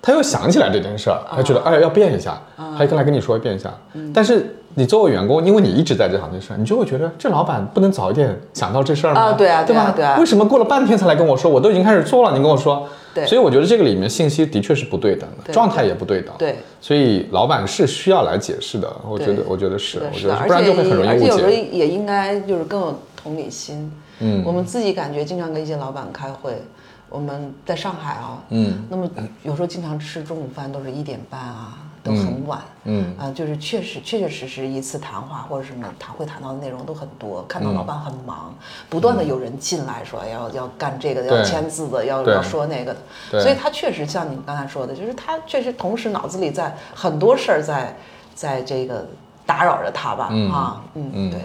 [0.02, 2.38] 他又想起来这件事儿，他觉得哎要变一下，
[2.76, 3.72] 他就跟来跟你说变一下。
[4.12, 9.20] 但是你作为员工，因为你一直在这行这事儿，你就会觉得这老板不能早一点想到这事儿吗？
[9.20, 9.92] 啊对啊对吧？
[9.94, 11.50] 对啊为什么过了半天才来跟我说？
[11.50, 12.88] 我都已经开始做了，你跟我说。
[13.14, 16.32] 对所以我觉得这个里面信息的确是不对等的，状态也不对等。
[16.38, 16.56] 对。
[16.80, 21.64] 所以老板是需要来解释的，我觉得，我觉得是，我觉得不然就会很容易误而且有时候解。
[21.72, 23.90] 也应该就是更有同理心。
[24.20, 26.62] 嗯我们自己感觉经常跟一些老板开会，
[27.08, 29.08] 我们在上海啊，嗯那么
[29.42, 32.60] 有时候经常吃中午饭都是一点半啊，都很晚。
[32.90, 38.54] 嗯啊、就是确实确确实实一次谈话或者什么谈会谈到的内容都很多，看到老板很忙，
[38.88, 42.94] 不断的有人进来说要要干这个的，要签字的，要要说那个
[43.30, 47.94] 的，所以他确实像你刚才说的，就是他确实同时脑子里在很多事儿在
[48.34, 49.06] 在这个
[49.44, 51.40] 打扰着他吧，嗯啊，嗯，嗯对，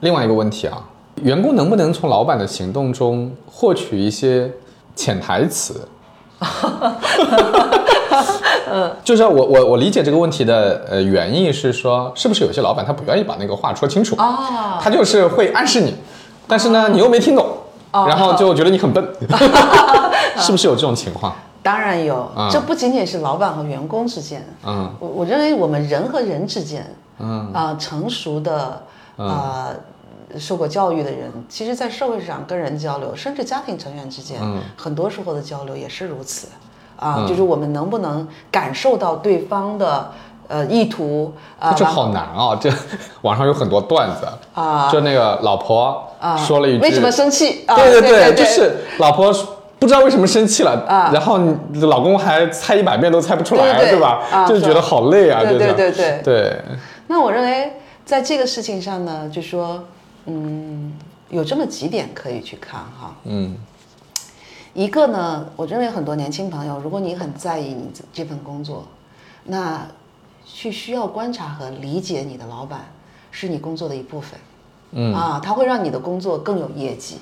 [0.00, 0.88] 另外一个问题啊，
[1.22, 4.48] 员工能不能从老板的行动中获取一些
[4.94, 5.88] 潜台词？
[9.04, 15.94] 就是我我我理解这个问题的呃原因是说，是不是有些老板他不愿意把那个话说清楚啊他就是会暗示你，
[16.46, 17.46] 但是呢你又没听懂，
[17.92, 19.02] 然后就觉得你很笨，
[20.36, 21.34] 是不是有这种情况？
[21.62, 24.90] 当然有啊，这不仅仅是老板和员工之间，嗯。
[25.00, 27.50] 我我认为我们人和人之间，嗯。
[27.52, 28.82] 啊、成熟的
[29.16, 29.70] 啊、
[30.38, 36.48] 受过教育的人，其实，在社会上跟人交流，甚至家庭成员之间，嗯很多时候的交流也是如此。
[36.98, 40.10] 啊、嗯就是我们能不能感受到对方的
[40.48, 41.74] 呃意图啊？
[41.74, 42.56] 这好难啊！
[42.58, 42.70] 这
[43.20, 47.64] 网上有很多段子啊就那个老婆啊说了一句，为什么生气？
[47.66, 49.30] 啊、对对对，就是老婆
[49.78, 54.22] 不知道为什么生气了，啊然后你老公还猜一百遍都猜不出来，对吧？
[54.32, 56.62] 啊就是觉得好累啊，对对对对对，
[57.08, 57.74] 那我认为
[58.06, 59.84] 在这个事情上呢，就说，
[60.26, 60.92] 嗯，
[61.30, 63.16] 有这么几点可以去看哈。
[63.24, 63.56] 嗯
[64.74, 68.84] 一个呢，我认为很多年轻朋友，如果你很在意你这份工作，
[69.44, 69.86] 那
[70.44, 72.84] 去需要观察和理解你的老板
[73.30, 74.38] 是你工作的一部分。
[74.92, 77.16] 嗯啊，他会让你的工作更有业绩。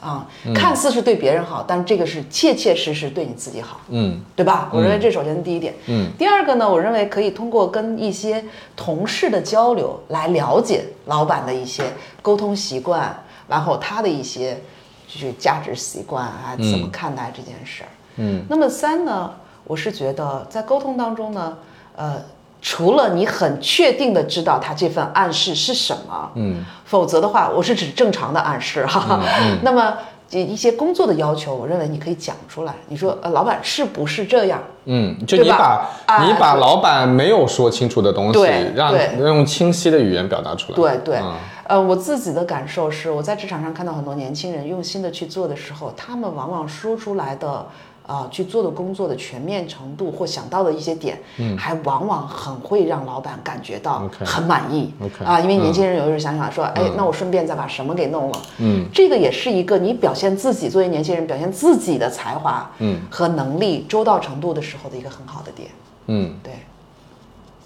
[0.00, 3.80] 啊，看似是对别人好，但这个是切切实实对你自己好。
[3.90, 4.70] 嗯对吧？
[4.72, 5.74] 我认为这首先是第一点。
[5.86, 8.42] 嗯，第二个呢，我认为可以通过跟一些
[8.74, 11.84] 同事的交流来了解老板的一些
[12.22, 13.14] 沟通习惯，
[13.46, 14.58] 然后他的一些
[15.06, 17.88] 就是价值习惯啊，怎么看待这件事儿。
[18.16, 19.32] 嗯那么三呢，
[19.64, 21.56] 我是觉得在沟通当中呢，
[21.96, 22.22] 呃，
[22.62, 29.20] 除了你很确定的知道他这份暗示是什么，嗯，否则的话，我是指正常的暗示哈。
[29.62, 29.94] 那么
[30.30, 32.74] 一一些工作的要求，我认为你可以讲出来。
[32.88, 34.62] 你说，呃，老板是不是这样？
[34.84, 38.40] 嗯，就你把啊你把老板没有说清楚的东西，
[38.74, 40.76] 让对用清晰的语言表达出来。
[40.76, 47.66] 对对，嗯呃，我自己的感受是，我在职场上看到很多年轻人用心的去做的时候，他们往往说出来的。
[48.10, 65.68] 啊、去做的工作的全面程度或想到的一些点，嗯，还往往很会让老板感觉到很满意 OK，啊，因为年嗯轻人有时候想想说，哎，那我顺便再把什么给弄了，嗯，这个也是一个你表现自己作为年轻人表现自己的才华，嗯，和能力周到程度的时候的一个很好的点，
[66.06, 66.52] 嗯，对。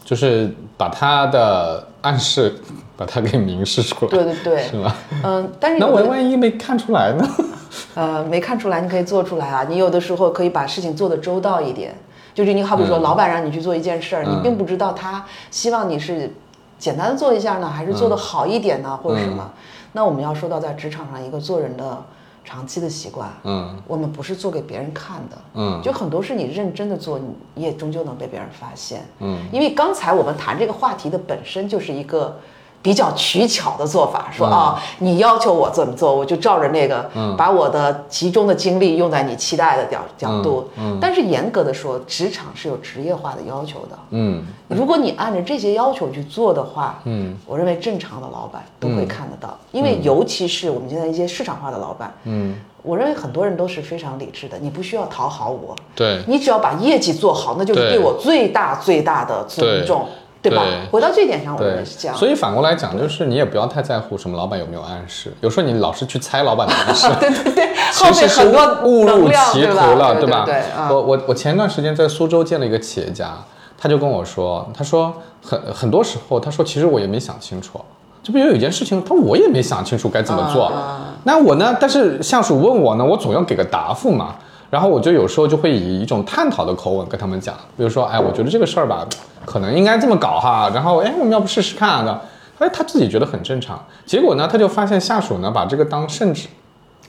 [0.05, 2.61] 就是把他的暗示
[2.97, 4.11] 把它给明示出来。
[4.11, 4.95] 对对对，是吗？
[5.23, 7.29] 嗯，但是那我万一没看出来呢？
[7.95, 9.65] 呃，没看出来，你可以做出来啊。
[9.69, 11.95] 你有的时候可以把事情做得周到一点，
[12.35, 16.33] 就是你好比说，老板让你去做一件事儿，你并不知道他希望你是
[16.79, 19.51] 简单的做一下呢，还是做得好一点呢，或者什么。
[19.93, 22.03] 那我们要说到在职场上一个做人的
[22.45, 29.05] 长期的习惯，嗯我们不是做给别人看的，嗯就很多是你认真的做，你你也终究能被别人发现。
[29.21, 32.37] 嗯，因为刚才我们谈这个话题的本身就是一个
[32.85, 34.37] 比较取巧的做法，嗯。
[34.37, 40.69] 说啊，你要求我怎么做，我就照着那个，把我的集中的精力用在你期待的角角度。
[40.77, 43.99] 嗯但是严格的说，职场是有职业化的要求的。
[44.11, 57.91] 嗯如果你按照这些要求去做的话，嗯，我认为正常的老板都会看得到，因为尤其是我们现在一些市场化的老板，嗯，我认为很多人都是非常理智的，你不需要讨好我，对，你只要把业绩做好，那就是对。
[57.95, 60.07] 对我最大最大的尊重，
[60.45, 60.91] 对吧对？
[60.91, 62.15] 回到这点上，我认对为是这样。
[62.15, 69.75] 所以反过来讲，就是你也不要太在乎什么老板有没有暗示，有时候你老是去猜老板的暗示，对 对对，后面很多误入，歧途？
[69.75, 70.47] 了，对吧？
[70.91, 73.33] 我我我前段时间在苏州见了一个企业家，
[73.79, 77.81] 他就跟我说，他说很很多时候，他说其实我也没想清楚。
[78.23, 80.67] 就比如有一件事情，他我也没想清楚该怎么做。
[80.67, 81.75] 啊那我呢？
[81.81, 84.35] 但是下属问我呢，我总要给个答复嘛。
[84.71, 89.07] 然后我就有时候就会以一种探讨的口吻跟他们讲，比如说，哎，我觉得这个事儿吧，
[89.45, 90.71] 可能应该这么搞哈。
[90.75, 92.03] 然后，哎，我们要不试试看啊？
[92.03, 92.21] 的，
[92.59, 93.83] 哎，他自己觉得很正常。
[94.05, 96.49] 结果呢，他就发现下属呢把这个当圣旨，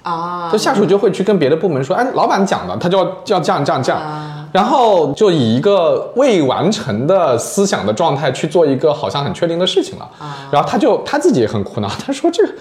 [0.03, 4.01] 啊就下属就会去跟别的部门说，哎，老板讲的，他就要要这样这样这样，
[4.51, 10.09] 然后就以一个未完成的思想的状态去做一个好像很确定的事情了，
[10.51, 12.53] 然后他就他自己也很苦恼，他说这个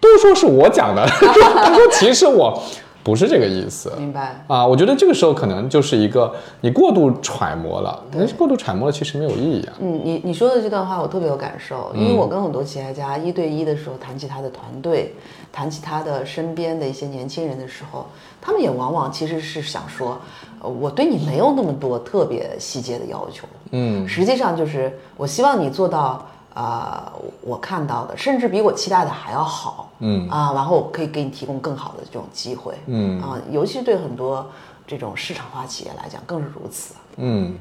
[0.00, 2.62] 都说是我讲的， 他说其实我
[3.08, 3.90] 不是这个意思。
[3.96, 4.44] 明白。
[4.46, 9.72] 啊，我觉得这个时候可能就是一个你过度揣摩了，那过度揣摩了其实没有意义啊。
[9.80, 15.14] 嗯，你你说的这段话我特别有感受，因为我跟很多企业家一对一的时候谈起他的团队，
[15.50, 18.04] 谈起他的身边的一些年轻人的时候，
[18.42, 20.20] 他们也往往其实是想说，
[20.60, 34.46] 呃我对你没有那么多特别细节的要求，嗯实际上就是我希望你做到啊、呃我看到的，甚至比我期待的还要好，嗯啊，然后我可以给你提供更好的这种机会，嗯啊，尤其对很多
[34.86, 36.94] 这种市场化企业来讲更是如此。
[37.16, 37.56] 嗯，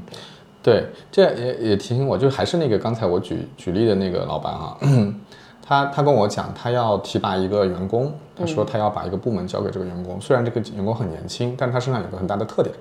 [0.62, 4.78] 对，这也也提醒我，就还是那个刚才我举举例的那个老板啊，
[5.66, 10.20] 他他跟我讲，他要提拔一个员工，他说他要把一个部门交给这个员工。
[10.20, 12.74] 虽然这个员工很年轻，但是他身上有个很大的特点。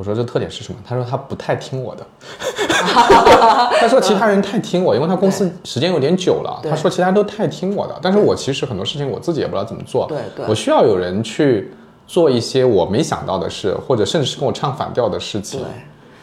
[0.00, 0.80] 我说这特点是什么？
[0.82, 2.06] 他说他不太听我的。
[3.78, 6.58] 他说其他人太听我，因为他公司时间有点久了。
[6.64, 10.06] 他说其他人都太听我的，但是我其实很多事情我自己也不知道怎么做。
[10.08, 11.70] 对对我需要有人去
[12.06, 15.68] 做一些我没想到的事，或者甚至是跟我唱反调的事情对。，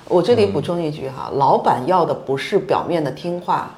[0.07, 3.69] 我这里补充一句哈，老板要的不是表面的听话，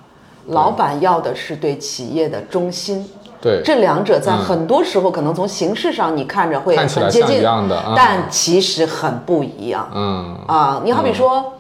[0.46, 3.06] 老板要的是对企业的忠心。
[3.42, 9.90] 对，这两者在很多时候可能从形式上你看着会很接近一样的，啊但其实很不一样。
[9.96, 10.38] 嗯。
[10.46, 11.54] 啊，你好比说，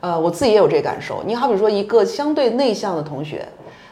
[0.00, 1.22] 呃，我自己也有这感受。
[1.26, 3.46] 你好比说，一个相对内向的同学，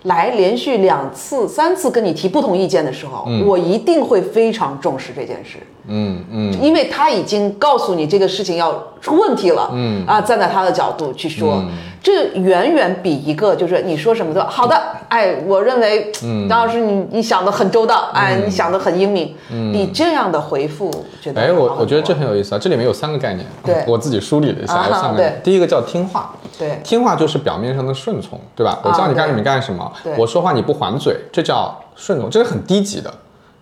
[0.04, 5.58] 来连续两次、三次跟你提不同意见的时候，我一定会非常重视这件事，
[5.88, 6.62] 嗯嗯。
[6.62, 9.70] 因为他已经告诉你这个事情要出问题了。
[9.74, 10.06] 嗯。
[10.06, 11.62] 啊，站在他的角度去说，
[12.06, 19.34] 这远远比一个就是你说什么都好的，哎，我认为，嗯，张老师你你想的很周到，哎，你想的很英明，
[19.72, 20.88] 比这样的回复
[21.20, 23.82] 觉得哎，我我觉得这很有意思啊，这里面有三个概念，对。
[23.88, 26.78] 我自己梳理了一下，啊有三个第一个叫听话，对。
[26.84, 28.78] 听话就是表面上的顺从，对吧？
[28.84, 33.12] 我啊叫你干什么你干什么对，我说话你不还嘴，这叫顺从，这是很低级的，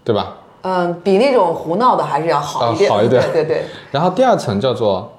[0.05, 0.34] 对吧？
[0.61, 3.22] 嗯，比那种胡闹的还是要好一点，啊好一点。
[3.32, 5.11] 对对对，然后第二层叫做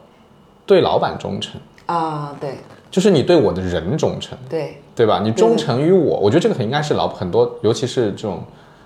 [0.67, 2.59] 对老板忠诚，啊，对
[2.96, 4.78] 就是你对我的人忠诚，对。
[4.96, 5.20] 对吧？
[5.22, 8.41] 你忠诚于我，我觉得这个很应该是老很多，尤其是这种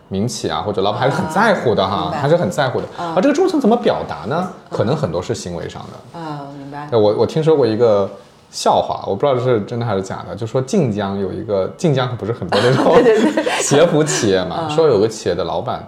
[0.07, 2.87] 民企啊或者老板还是很在乎的哈，还是很在乎的。
[3.15, 4.51] 而这个忠诚怎么表达呢？
[4.71, 6.19] 可能很多是行为上的。
[6.19, 8.09] 啊，明白，我我听说过一个
[8.49, 12.95] 笑话，我不知道是真的还是假的，就说晋江有一个晋江可不是很多那种
[13.61, 15.87] 鞋服企业嘛，说有个企业的老板，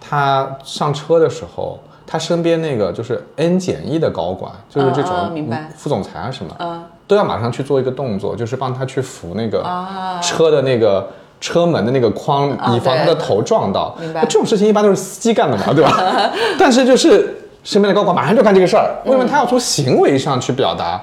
[0.00, 5.34] 他上车的时候，他身边那个就是 N 减一的高管，就是这种
[5.74, 11.08] 副总裁啊什么，嗯都要马上去做一个动作，就是帮他去扶那个啊车的那个。
[11.40, 13.96] 车门的那个框，啊以防他的头撞到。
[14.00, 16.32] 明白那这种事情一般都是司机干的嘛，对吧？
[16.58, 17.32] 但是就是
[17.62, 21.00] 身边的高管马上就干这个事儿，嗯为什么他要从行为上去表达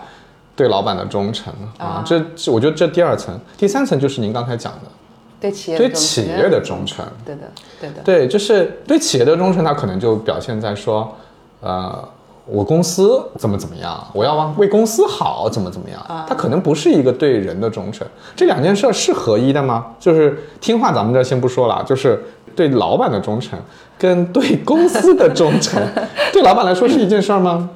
[0.54, 2.04] 对老板的忠诚啊？
[2.06, 4.92] 这这，我觉得这第二层，第三层就是您刚才讲的，
[5.40, 7.06] 对企业对企业的忠诚。
[7.26, 7.42] 对的
[7.80, 11.16] 对的，对，就是对企业的忠诚，它可能就表现在说，
[11.62, 12.06] 呃，
[12.46, 16.00] 我公司怎么怎么样，我要为公司好，怎么怎么样。
[16.28, 18.06] 他可能不是一个对人的忠诚。
[18.36, 19.88] 这两件事儿是合一的吗？
[20.00, 22.24] 就是听话，咱们这先不说了，就是
[22.56, 23.60] 对老板的忠诚
[23.98, 25.82] 跟对公司的忠诚，
[26.32, 27.70] 对老板来说是一件事儿吗？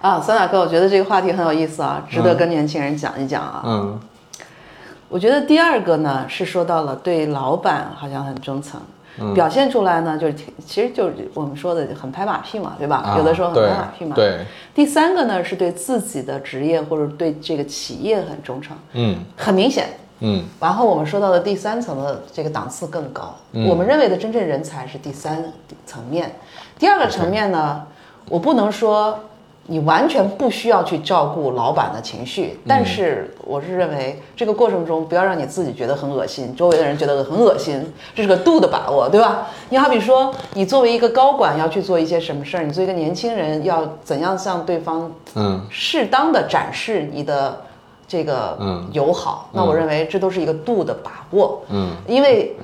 [0.00, 3.62] 啊，酸奶哥，我觉得这个话题很有意思啊，值得跟年轻人讲一讲啊。
[3.64, 3.98] 嗯
[5.10, 8.80] 我觉得第二个呢是说到了对老板好像很忠诚，
[9.34, 12.96] 表现出来呢就是挺其实就是我们说的很拍马屁嘛，对吧？
[12.96, 14.16] 啊有的时候很拍马屁嘛。
[14.16, 14.44] 对，
[14.74, 19.86] 第三个呢是对自己的职业或者对这个企业很忠诚，嗯很明显。
[20.20, 23.34] 嗯然后我们说到的第三层的这个档次更高，
[23.68, 25.44] 我们认为的真正人才是第三
[25.84, 26.34] 层面。
[26.78, 27.84] 第二个层面呢，
[28.28, 29.18] 我不能说
[29.66, 39.46] 你完全不需要去照顾老板的情绪，但是我是认为这个过程中不要让你自己觉得很恶心，周围的人觉得很恶心，这是个度的把握，对吧？
[39.70, 45.62] 你好比说，你作为一个高管要去做一些什么事儿，你作为一个年轻人要怎样向对方嗯。
[45.70, 47.62] 适当的展示你的
[48.06, 48.86] 这个嗯。
[48.92, 52.54] 友好，那我认为这都是一个度的把握，嗯，因为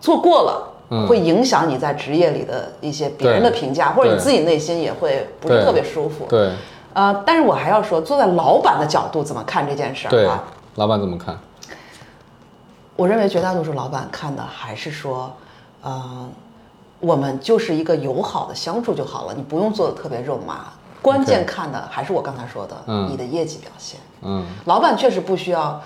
[0.00, 0.72] 做过了。
[0.90, 6.26] 嗯会影响你在职业里的一些别人的评价，或者你自己内心也会不是特别舒服。
[6.28, 6.52] 对
[6.92, 10.42] 呃，但是我还要说，坐在老板的角度怎么看这件事儿对啊？，
[10.76, 11.38] 老板怎么看？
[12.96, 15.30] 我认为绝大多数老板看的还是说，
[15.82, 16.26] 呃，
[17.00, 20.66] 我们就是一个友好的相处就好了，你不用做的特别肉麻。
[21.02, 24.00] 关键看的还是我刚才说的，嗯你的业绩表现。
[24.22, 25.78] 嗯老板确实不需要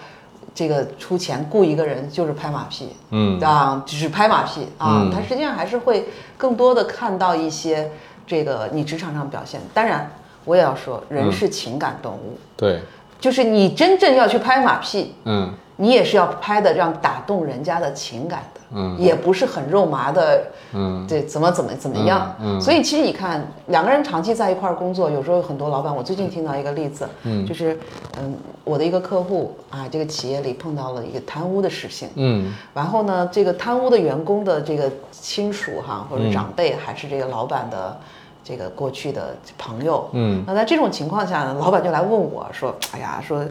[0.55, 3.41] 这个出钱雇一个人就是拍马屁，嗯。
[3.41, 5.11] 啊，只是拍马屁啊，嗯。
[5.11, 7.91] 他实际上还是会更多的看到一些
[8.27, 9.61] 这个你职场上表现。
[9.73, 10.11] 当然，
[10.45, 11.33] 我也要说，人嗯。
[11.33, 12.81] 是情感动物，对，
[13.19, 18.95] 就是你真正要去拍马屁，嗯你也是要拍的让打动人家的情感的，嗯。
[18.99, 20.43] 也不是很肉麻的，
[20.75, 21.07] 嗯。
[21.09, 22.37] 对，怎么怎么怎么样。
[22.39, 22.61] 嗯嗯。
[22.61, 27.79] 所以其实你看，两个人长期在一块儿工作，有时候有很多老板，我最近听到一个例子，嗯，就是
[28.19, 32.53] 嗯，我的一个客户啊，这个企业里碰到了一个贪污的事情，嗯。
[32.75, 37.99] 然后呢，这个贪污的员工的这个亲属哈，或者长辈，还是这个老板的
[38.45, 40.07] 这个过去的朋友。
[40.13, 40.45] 嗯。
[40.47, 43.43] 那在这种情况下呢，老板就来问我说：“哎呀，说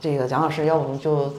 [0.00, 1.30] 这个蒋老师，要不就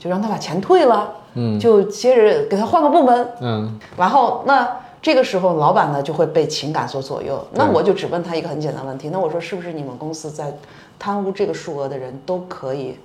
[0.00, 1.60] 就让他把钱退了，嗯。
[1.60, 3.28] 就接着给他换个部门。
[3.42, 3.78] 嗯。
[3.96, 4.66] 然后那
[5.02, 7.46] 这个时候，老板呢就会被情感所左右。
[7.52, 10.52] 那我就只问他一个很简单的问题，那我说是不是你们公司在
[10.98, 12.96] 贪污这个数额的人都可以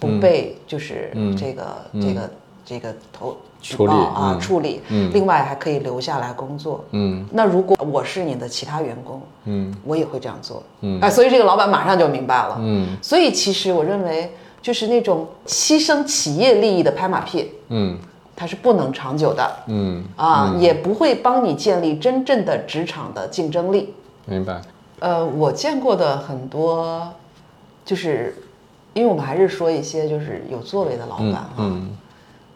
[0.00, 1.36] 不被就是嗯。
[1.36, 1.62] 这个、
[2.00, 2.30] 这个
[2.64, 4.40] 这个投举处理报啊、嗯。
[4.40, 5.10] 处理，嗯。
[5.12, 6.84] 另外还可以留下来工作。
[6.92, 7.24] 嗯。
[7.30, 9.74] 那如果我是你的其他员工，嗯。
[9.84, 10.62] 我也会这样做。
[10.80, 10.98] 嗯。
[11.00, 12.56] 哎，所以这个老板马上就明白了。
[12.58, 12.96] 嗯。
[13.00, 17.98] 所以其实我认为，就是那种牺牲企业利益的拍马屁，嗯。
[18.34, 19.48] 它是不能长久的。
[19.66, 23.94] 嗯，啊，也不会帮你建立真正的职场的竞争力。
[24.24, 24.60] 明白。
[25.00, 27.12] 呃，我见过的很多，
[27.84, 28.34] 就是
[28.94, 31.96] 因为我们还是说一些就是有作为的老板嗯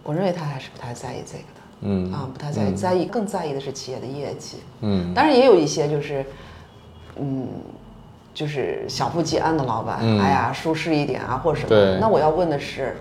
[0.02, 1.60] 我认为他还是不太在意这个的。
[1.82, 2.10] 嗯。
[2.10, 4.56] 啊，不太在意，在意更在意的是企业的业绩。
[4.80, 5.12] 嗯。
[5.14, 6.24] 当然也有一些就是，
[7.20, 7.46] 嗯，
[8.36, 11.98] 就是小富即安的老板，嗯哎呀，舒适一点啊，或者什么对。
[11.98, 12.94] 那我要问的是，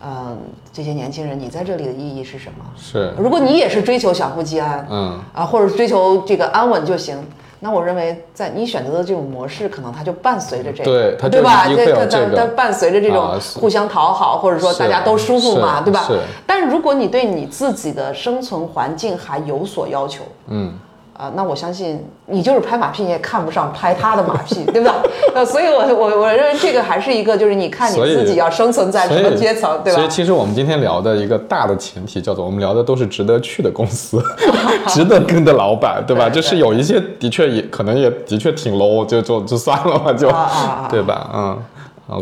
[0.00, 0.38] 嗯、
[0.72, 2.64] 这些年轻人，你在这里的意义是什么？
[2.76, 7.18] 是如果你也是追求小富即安，嗯啊，或者追求这个安稳就行。
[7.58, 11.64] 那我认为，在你选择的这种模式，可能它就伴随着这个，对它就吧？
[11.64, 16.20] 它这个它伴随着这种互相讨好，或者说大家都舒服嘛，对吧是？
[16.46, 20.78] 但是如果你对你自己的生存环境还有所要求，嗯
[21.18, 24.94] 啊、那我相信你就是拍马屁，你也看不上拍他的马屁，对吧？
[25.34, 30.08] 呃，所以我我我认为这个还是一个，就是你看你自己要生存在什么阶层，对吧所以？
[30.08, 34.22] 其实我们今天聊的一个大的前提叫做，我们聊的都是值得去的公司，
[34.88, 36.28] 值得跟的老板，对吧？
[36.28, 41.30] 就是有一些的确也可能也的确挺 low，就就就算了吧，就啊啊啊对吧？
[41.34, 41.58] 嗯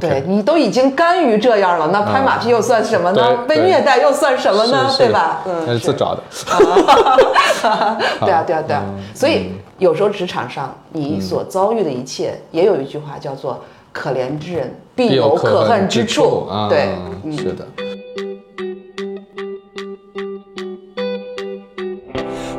[0.00, 0.22] 对。
[0.26, 3.36] 你都已经甘于这样了，那拍马屁又算什么呢？
[3.46, 4.90] 被虐待又算什么呢？
[4.98, 5.42] 对吧？
[5.46, 6.22] 嗯，那是自找的。
[8.20, 8.82] 对啊，对啊，对啊。
[8.86, 13.60] 嗯所以有时候职场上你所遭遇的一切，也有一句话叫做
[13.92, 16.46] “可怜之人必有可恨之处”。
[16.50, 16.88] 啊，对，
[17.24, 17.66] 嗯是的。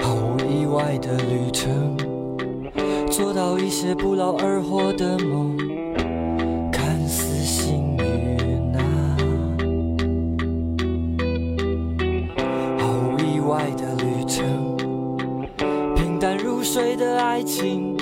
[0.01, 1.97] 毫无意外的旅程，
[3.09, 5.57] 做到一些不劳而获的梦，
[17.35, 17.94] 爱情，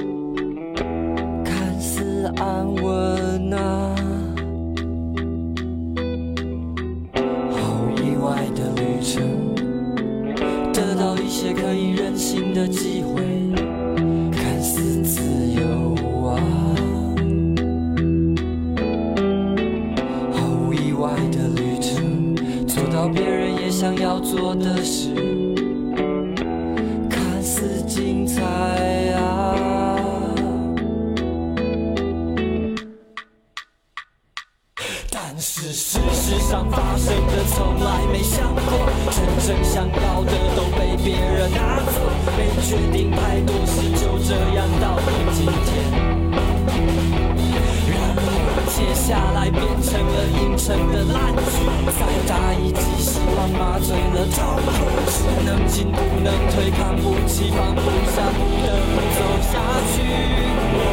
[37.47, 41.99] 从来没想过，真正想要的都被别人拿走，
[42.37, 45.71] 没决定太多事，就这样到了今天。
[47.89, 48.19] 然而
[48.73, 51.59] 接下来变成了阴沉的烂剧，
[51.91, 54.71] 再大一剂希望麻醉了痛苦，
[55.11, 57.81] 只能进不能退，扛不起放不
[58.15, 59.19] 下，不得不走
[59.51, 59.53] 下
[59.93, 60.92] 去。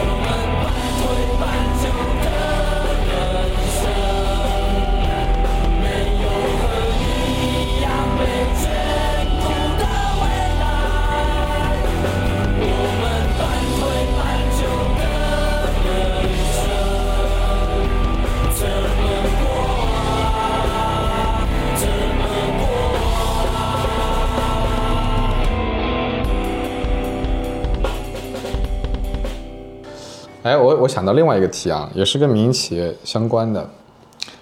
[30.42, 33.68] 哎，我我想到另外一个题啊，也是跟民营企业相关的，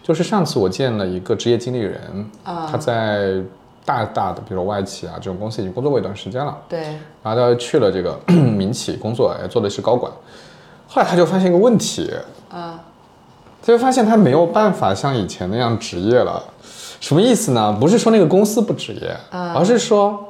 [0.02, 2.68] 就是上次我见了一个职业经理人，啊。
[2.70, 3.42] 他在
[3.84, 6.80] 大大的比如说外企啊这种公司已经工作过一段时间了，对，
[7.22, 10.12] 然后他去了这个 民企工作，也做的是高管，
[10.86, 12.12] 后来他就发现一个问题，
[12.50, 12.80] 啊，
[13.60, 16.40] 他就发现他没有办法像以前那样职业了，
[17.00, 17.76] 什么意思呢？
[17.80, 20.27] 不是说那个公司不职业，而是说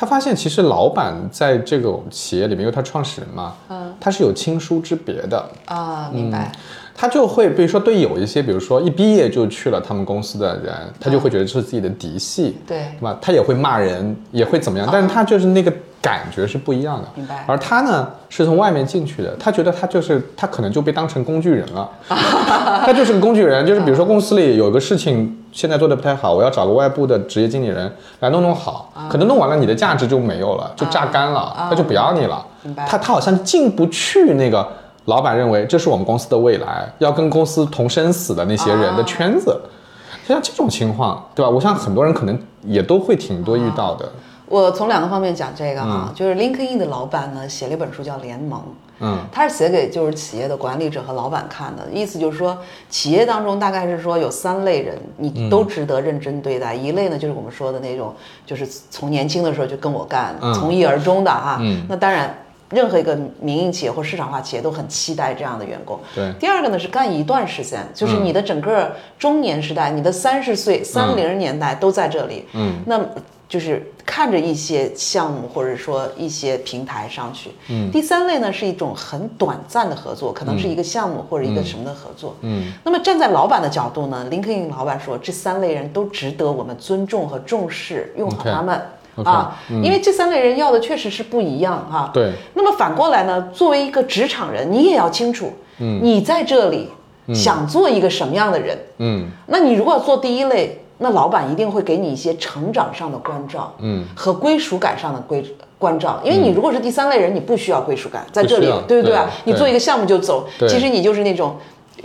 [0.00, 3.94] 他发现其实老板在这个企业里面，因为他创始人嘛，嗯。
[4.00, 6.50] 他是有亲疏之别的，啊，明白。
[6.94, 12.78] 他就会比如说对有一些，比如说一毕业就去了他们公司的人，他就会觉得这是自己的嫡系，对。
[12.98, 13.18] 对吧？
[13.20, 15.70] 他也会骂人，也会怎么样，但是他就是那个
[16.02, 17.08] 感觉是不一样的。
[17.14, 32.44] 明白而他呢是从外面进去的，他觉得他就是他可能就被当成工具人了， 他就是个工具人，就是比如说公司里有个事情现在做的不太好，我要找个外部的职业经理人来弄弄好，可能弄完了你的价值就没有了，就榨干了，他就不要你了。
[32.62, 34.66] 明白他他好像进不去那个
[35.06, 39.58] 老板认为这是我们公司的未来，要跟公司同生死的那些人的圈子。
[40.26, 41.50] 像这种情况，对吧？
[41.50, 44.08] 我想很多人可能也都会挺多遇到的。
[44.50, 48.60] 我从两个方面讲这个嗯哈，就是 LinkedIn 的老板呢写了一本书叫《联盟》，
[48.98, 56.74] 嗯他是写给就是企业的管理者和老板看的，意思就是说，企业当中大概是说有三类人，你都值得认真对待。
[56.74, 58.12] 一类呢就是我们说的那种，
[58.44, 61.58] 就是从年轻的时候就跟我干，嗯从一而终的哈。
[61.60, 62.36] 嗯那当然。
[62.72, 65.98] 任何一个民营企业或市场化企业都很期待这样的员工。
[66.14, 72.46] 对第二个呢是干一段时间，就是你的整个中年时代，你的三十岁、三零年代都在这里。
[72.52, 73.00] 嗯，那
[73.48, 77.52] 就是看着一些项目或者说一些平台上去。
[77.68, 82.34] 嗯，第三类呢是一种很短暂的合作，可能是一个项目或者一个什么的合作。
[82.40, 88.82] 嗯，那么站在老板的角度呢，林肯英老板说，这三类人都值得我们尊重和重视，用好他们。
[89.24, 96.88] 啊，因为这三类人要的确实是不一样哈、对，那么反过来呢，作为一个职场人，你也要清楚，嗯，你在这里
[97.34, 98.78] 想做一个什么样的人。
[98.98, 99.28] 嗯。
[99.46, 105.42] 那你如果要做第一类，那老板一定会给你一些成长上的关照，嗯，和归属感上的归
[105.78, 106.20] 关照。
[106.22, 111.56] 因为你如果是第三类人，你不需要归属感，在这里对不对你做一个项目就走，其实你就是那种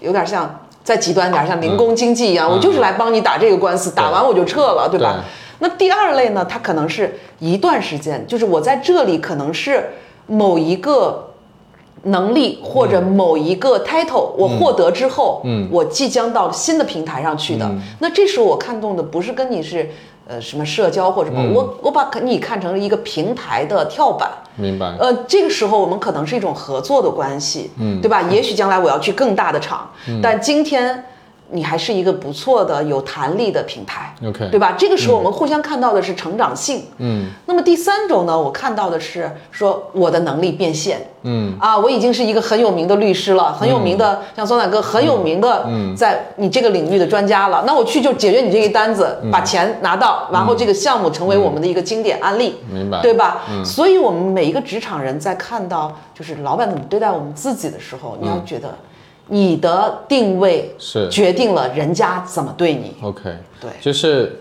[0.02, 5.18] 有点像再极端点，像零工经济一样，我就是来帮你打这个官司，打完我就撤了，对吧？
[5.18, 5.24] 对
[5.60, 9.90] 那第二类呢，它可能是一段时间，就是我在这里可能是
[10.28, 11.32] 某一个
[12.06, 17.70] 能力或者某一个 title 我获得之后，嗯我即将到新的平台上去的。
[18.00, 19.90] 那这时候我看中的不是跟你是
[20.28, 24.30] 呃什么社交或者什么，嗯我我把你看成了一个平台的跳板。
[24.56, 24.96] 明白。
[25.00, 28.22] 呃，这个时候我们可能是一种合作的关系，嗯，对吧？
[28.30, 31.04] 也许将来我要去更大的厂，嗯但今天
[31.52, 34.76] 你还是一个不错的、有弹力的品牌 OK 对吧？
[34.78, 37.28] 这个时候我们互相看到的是成长性，嗯。
[37.46, 41.56] 那么第三种呢，我看到的是说我的能力变现，嗯。
[41.60, 45.96] 啊，我已经是一个很有名的律师了，很有名的，像酸奶哥很有名的，嗯。
[45.96, 47.64] 在你这个领域的专家了。
[47.68, 49.30] 那我去就解决你这一单子，嗯。
[49.30, 53.02] 把钱拿到，然后这个项目成为我们的一个经典案例，明白。
[53.02, 53.44] 对吧？
[53.52, 53.64] 嗯。
[53.64, 58.74] 所以我们每一个职场人在看到就是老板怎么对待我们自己的时候，你要觉得
[59.28, 61.10] 你的定位是。
[61.10, 62.94] 决定了人家怎么对你。
[63.02, 63.70] OK，对。
[63.82, 64.40] 就是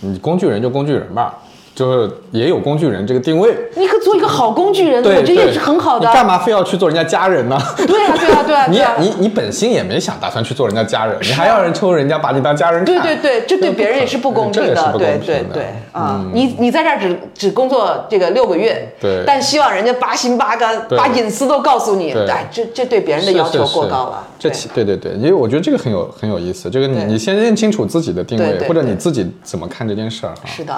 [0.00, 1.41] 你工具人就工具人吧，
[1.74, 3.56] 就是也有工具人这个定位。
[3.76, 6.14] 你可做一个好工具人，对，我觉得也是很好的你。
[6.14, 7.58] 干嘛非要去做人家家人呢？
[7.86, 9.08] 对啊，对啊，对啊， 你。
[9.08, 13.00] 你你本心也没想打算去做人家家人，你还要人抽人家把你当家人看。
[13.00, 16.24] 对对对，这对别人也是不公平的，对公平的嗯对对啊！
[16.32, 24.26] 你你在这儿只只工作这个六个月，对但希望人家八心八肝，把隐私都告诉你，对哎，这这对别人的要求是是过高了。
[24.38, 30.42] 这对其对对对，因为我觉得这个很有很有意思，这个你你先认清楚自己的定位，或者你自己怎么看这件事儿哈。
[30.46, 30.74] 是的，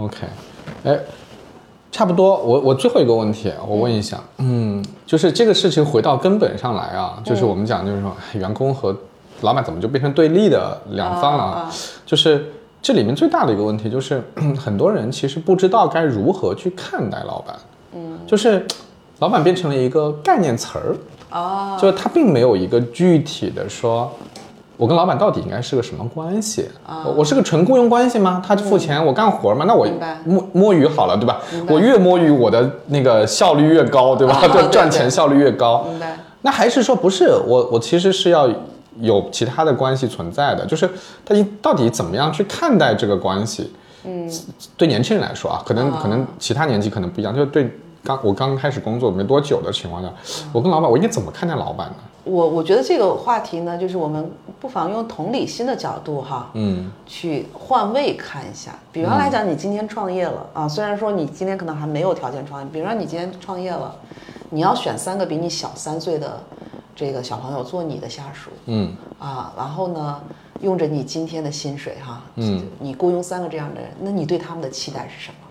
[0.00, 0.26] OK，
[0.84, 0.98] 哎，
[1.92, 8.96] 差不多，我我最后一个问题，我问一下，嗯，就是这个事情回到根本上来啊，嗯就是我们讲就是说，哎员工和
[9.42, 11.44] 老板怎么就变成对立的两方了？
[11.44, 11.72] 啊啊
[12.06, 14.22] 就是这里面最大的一个问题就是，
[14.58, 17.56] 很多人其实不知道该如何去看待老板，
[17.94, 18.66] 嗯，就是
[19.18, 20.96] 老板变成了一个概念词儿，
[21.30, 24.10] 哦，就是他并没有一个具体的说，
[24.80, 26.66] 我跟老板到底应该是个什么关系？
[26.86, 28.42] 啊我是个纯雇佣关系吗？
[28.46, 29.66] 他付钱，我干活吗？
[29.68, 29.86] 那我
[30.24, 34.40] 摸摸鱼好了，对吧我越摸鱼，我的那个效率越高，对吧？
[34.72, 35.84] 赚钱效率越高。
[35.90, 36.16] 明白。
[36.40, 37.68] 那还是说不是我？
[37.72, 38.48] 我其实是要
[39.00, 40.88] 有其他的关系存在的，就是
[41.26, 43.70] 他到底怎么样去看待这个关系？
[44.04, 44.26] 嗯，
[44.78, 47.70] 对年轻人来说啊，可能、可能其他年纪可能不一样，就是对
[48.02, 50.10] 刚我刚开始工作没多久的情况下，
[50.52, 51.96] 我跟老板我应该怎么看待老板呢？
[52.24, 54.30] 我我觉得这个话题呢，就是我们
[54.60, 58.72] 不妨用同理心的角度哈，嗯去换位看一下。
[58.92, 63.94] 比方来讲，你今天创业了啊，虽然说你今天可能还没有条件创业，比如说你今天创业了，
[64.50, 66.38] 你要选三个比你小三岁的
[66.94, 70.20] 这个小朋友做你的下属嗯啊，然后呢，
[70.60, 75.49] 用着你今天的薪水哈，嗯，你雇佣三个这样的人，那你对他们的期待是什么？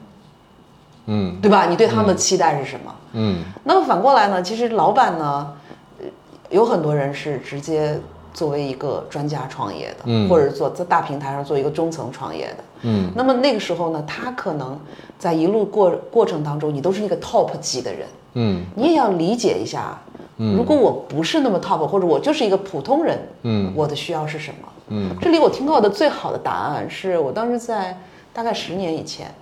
[1.10, 1.36] 嗯。
[1.42, 1.66] 对吧？
[1.66, 2.96] 你对他们的期待是什么？
[3.14, 3.44] 嗯。
[3.66, 5.54] 那么反过来呢，其实老板呢，
[6.00, 6.06] 呃
[6.50, 8.00] 有很多人是直接
[8.34, 10.30] 作为一个专家创业的，嗯。
[10.30, 12.64] 或者做在大平台上做一个中层创业的。
[12.84, 13.12] 嗯。
[13.16, 14.80] 那么那个时候呢，他可能
[15.18, 18.64] 在一路过过程当中，你都是一个 top 级的人，嗯。
[18.76, 19.98] 你也要理解一下，
[20.38, 20.56] 嗯。
[20.56, 23.74] 如果我不是那么 top，或者我就是一个普通人，嗯。
[23.76, 24.68] 我的需要是什么？
[24.90, 25.16] 嗯。
[25.20, 27.98] 这里我听到的最好的答案是我当时在
[28.32, 29.34] 大概十年以前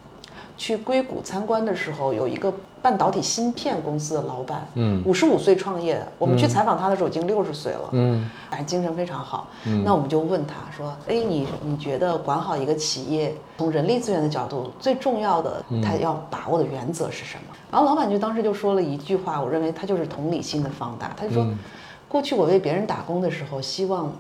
[0.57, 2.51] 去硅谷参观的时候，有一个
[2.81, 6.07] 半导体芯片公司的老板，嗯五十五岁创业的。
[6.17, 9.47] 我们去采访他的时候已经六十岁了，嗯反正精神非常好。
[9.85, 21.11] 那我们就问他说：“哎，你你觉得管好一个企业，从人力资源的角度，最重要的他要把握的原则是什么？”然后老板就当时就说了一句话，我认为他就是同理心的放大。
[21.15, 21.47] 他就说
[22.09, 24.11] ：“过去我为别人打工的时候，希望。”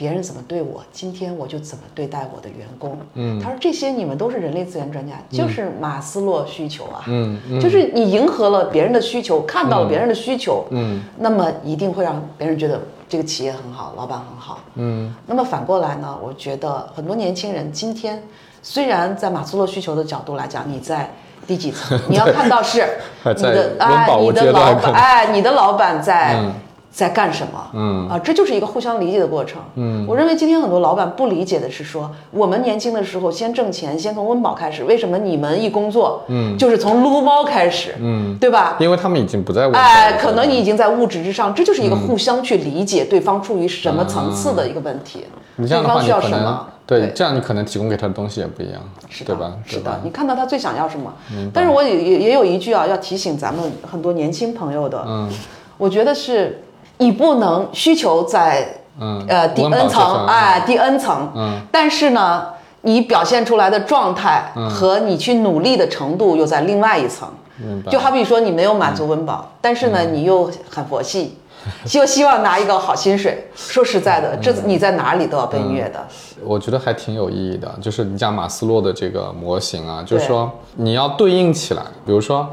[0.00, 2.96] 别人怎么对我，今天我就怎么对待我的员工。
[3.12, 7.04] 嗯，他说这些你们都是人力资源专家，就是马斯洛需求啊。
[7.06, 12.80] 嗯就是你迎合了别人的需求，看到了别人的需求，嗯，那么一定会让别人觉得
[13.10, 14.60] 这个企业很好，老板很好。
[14.76, 18.22] 嗯那么反过来呢，我觉得很多年轻人今天
[18.62, 21.10] 虽然在马斯洛需求的角度来讲，你在
[21.46, 22.88] 第几层， 你要看到是
[23.26, 26.42] 你的温哎，你的老板哎，你的老板在。
[26.90, 27.70] 嗯在干什么？
[27.72, 29.62] 嗯啊，这就是一个互相理解的过程。
[29.76, 38.76] 嗯，我认为今天很多老板不理解的是说，我们年轻的时候先挣钱，先从温饱开始，为什么你们一工作，嗯，就是从撸猫开始，嗯，对吧？
[38.80, 45.24] 因为他们已经不在温饱哎，可能你已经在物质之上，这就是一个互相去理解对方处于什么层次的一个问题。
[45.56, 46.66] 你这样的话，对方需要什么？
[46.86, 49.52] 对，这样你可能提供给他的东西也不一样，是的，对吧？
[49.64, 51.12] 是的，你看到他最想要什么。
[51.54, 55.30] 但是我也也也有一句啊，要提醒咱们很多年轻朋友的，嗯
[55.78, 56.62] 我觉得是
[57.00, 58.66] 你不能需求在
[59.00, 62.46] 嗯呃第 n 层，哎，第 n 层，嗯，但是呢，
[62.82, 67.28] 你表现出来的状态和你去努力的程度又在另外一层。
[67.56, 67.90] 明白。
[67.90, 71.38] 就好比说你没有满足温饱，但是呢，你又很佛系，
[71.86, 73.48] 就希望拿一个好薪水。
[73.56, 76.06] 说实在的，这你在哪里都要被虐的。
[76.44, 82.48] 我觉得还挺有意义的，就是你讲马斯洛的这个模型啊，就是说你要对应起来，比如说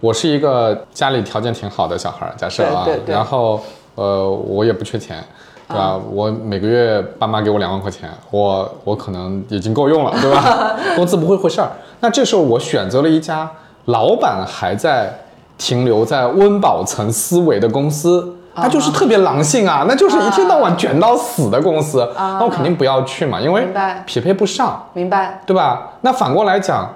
[0.00, 3.14] 我是一个家里条件挺好的小孩儿，假设啊，对对对。
[3.14, 3.60] 然后
[3.98, 5.22] 呃我也不缺钱。
[5.70, 6.00] 对吧？
[6.10, 10.74] 我每个月爸妈给我两万块钱，我我可能已经够用了，对吧？
[10.96, 11.68] 工资不会回事儿。
[12.00, 13.46] 那这时候我选择了一家
[13.84, 15.12] 老板还在
[15.58, 23.68] 停留在温饱层思维的公司，他就是特别狼性啊，那就是一天到晚卷到死的公司，那我肯定不要去嘛，因为
[24.06, 25.42] 匹配不上，明白？
[25.44, 25.90] 对吧？
[26.00, 26.90] 那反过来讲，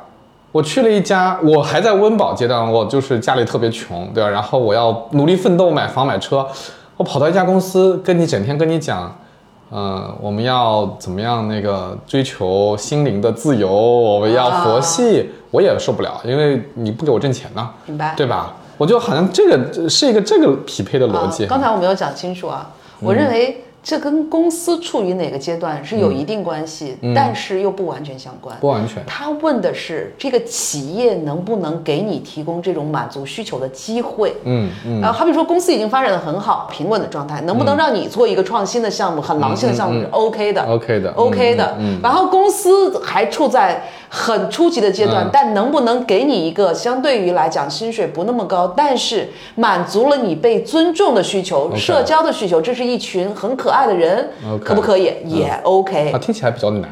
[0.50, 4.30] 我去了一家，我还在温饱阶段，我就是家里特别穷，对吧？
[4.30, 6.46] 然后我要努力奋斗买房买车，
[7.02, 9.12] 我跑到一家公司，跟你整天跟你讲。
[9.72, 11.48] 嗯，我们要怎么样？
[11.48, 18.14] 那个追求心灵的自由，我们要佛系，我也受不了，因为你不给我挣钱呢，明白？
[18.16, 18.54] 对吧？
[18.78, 21.44] 我就好像这个是一个这个匹配的逻辑。
[21.44, 21.48] 啊。
[21.48, 28.56] 刚才我没有讲清楚啊，我认为这跟公司处于哪个阶段是有一定关系，但是又不完全相关。
[28.60, 34.36] 不完全，他问的是这个企业能不能给你提供这种满足需求的机会。
[34.44, 40.62] 嗯嗯，呃，好比说公司已经发展的很好，平稳的状态，能不能让你做一个创新的项目、很狼性的项目是 OK 的。
[40.62, 45.30] OK 的 OK 的，然后公司还处在很初级的阶段，嗯。
[45.32, 54.28] 但能不能给你一个相对于来讲薪水不那么高，但是满足了你被尊重的需求、社交的需求，这是一群很可爱的人
[54.62, 55.12] 可不可以？
[55.24, 56.18] 也 OK 啊，。
[56.18, 56.90] 听起来比较难，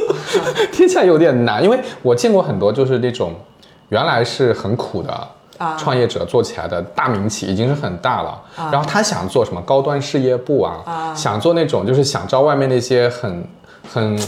[0.72, 3.32] 听起来有点难，因为我见过很多就是那种
[3.88, 5.10] 原来是很苦的
[5.58, 8.40] 啊创业者做起来的大名企，已经是很大了，
[8.72, 13.44] 然后他想做什么高端事业部啊，想做那种就是想招外面那些很
[13.92, 14.18] 很。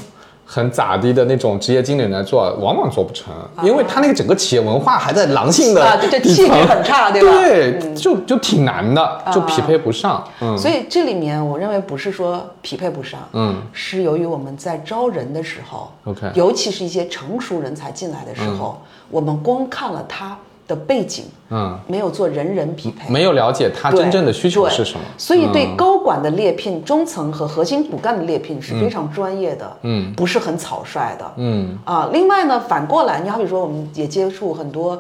[0.55, 3.33] 很咋地的那种职业经理人来做，往往做不成，
[3.63, 7.33] 因为他那个整个企业文化还在狼性的啊对这气质很差对吧？
[7.33, 10.23] 对，就就挺难的，就匹配不上。
[10.43, 10.59] 嗯。
[10.59, 18.79] 所以这里面我认为不是说匹配不上，嗯，是由于我们在招人的时候 OK 尤其是一些成熟人才进来的时候，
[19.09, 20.37] 我们光看了他
[20.73, 25.77] 的背景，嗯，没有做人人匹配，没有了解他真正的需求是什么，所以对嗯。
[25.77, 31.79] 高管的猎聘、中层和核心骨干的猎聘是非常专业的，嗯，不是很草率的，嗯。
[31.85, 32.09] 啊。
[32.13, 34.99] 另外呢，反过来，你好比说，我们也接触很多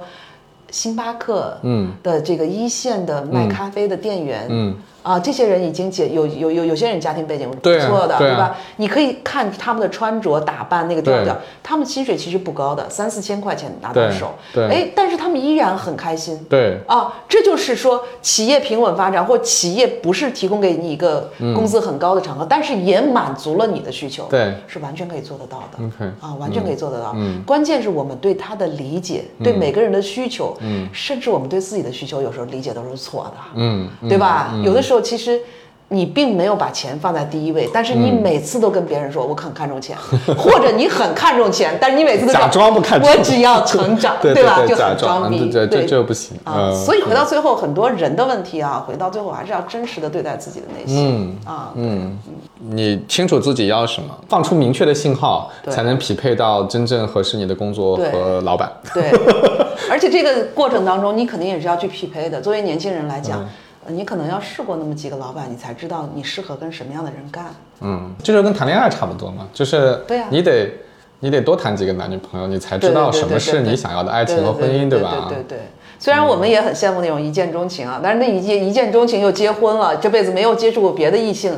[0.70, 1.93] 星巴克，嗯。
[2.03, 8.57] 的这个一线的卖咖啡的店员，嗯啊，这些人已经解有有有有些人家庭背景不对啊错的，对啊吧？
[8.76, 25.84] 你可以看他们的穿着打扮那个调调，他们薪水其实不高的，三四千块钱拿到手，对哎，但是他们依然很开心，对，啊，这就是说，企业平稳发展，或企业不是提供给你一个工资很高的场合，但是也满足了你的需求，对，是完全可以做得到的。
[25.84, 27.12] OK，啊，完全可以做得到。
[27.16, 34.55] 嗯关键是我们对他的理解，对每个人的需求，嗯，甚至我们对自己的需求，有时候理解都是错的，嗯，对吧？
[34.64, 35.40] 有的时候其实。
[35.88, 39.95] 你并没有把钱放在第一位，但是你嗯每次都跟别人说我很看重钱，
[40.38, 44.64] 或者你很看重钱，但是你每次都假装不看重我只要成长，对吧？
[44.66, 46.72] 就假很装逼，装嗯对对这这不行啊。
[46.72, 51.72] 呃所以回到最后，很多人的问题啊，回到最后还是要真实的对待自己的内心嗯啊。
[51.74, 52.18] 嗯，
[52.70, 58.72] 你清楚自己要什么，放出明确的信号，才能匹配到真正合适你的工作和老板。
[58.95, 59.11] 对，
[59.90, 62.40] 而且这个过程当中，你肯定也是要去匹配的。
[62.40, 63.47] 作为年轻人来讲，
[63.89, 67.47] 你可能要试过那么几个老板，你才知道你适合跟什么样的人干。
[67.80, 70.72] 嗯，这就跟谈恋爱差不多嘛，就是对呀你得
[71.20, 75.26] 你得多谈几个男女朋友，你才知道什么是你想要的爱情和婚姻，对吧？
[75.28, 75.59] 对对对。
[75.99, 81.57] 虽然我们也很羡慕那种一见钟情啊，但是那一见一见钟情又结婚了，这辈子没有接触过别的异性，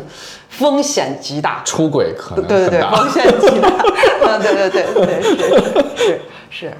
[0.50, 1.62] 风险极大。
[1.64, 3.68] 出轨可能对对对，风险极大。
[4.28, 5.22] 啊，对对对对，
[5.96, 6.20] 是是
[6.50, 6.72] 是。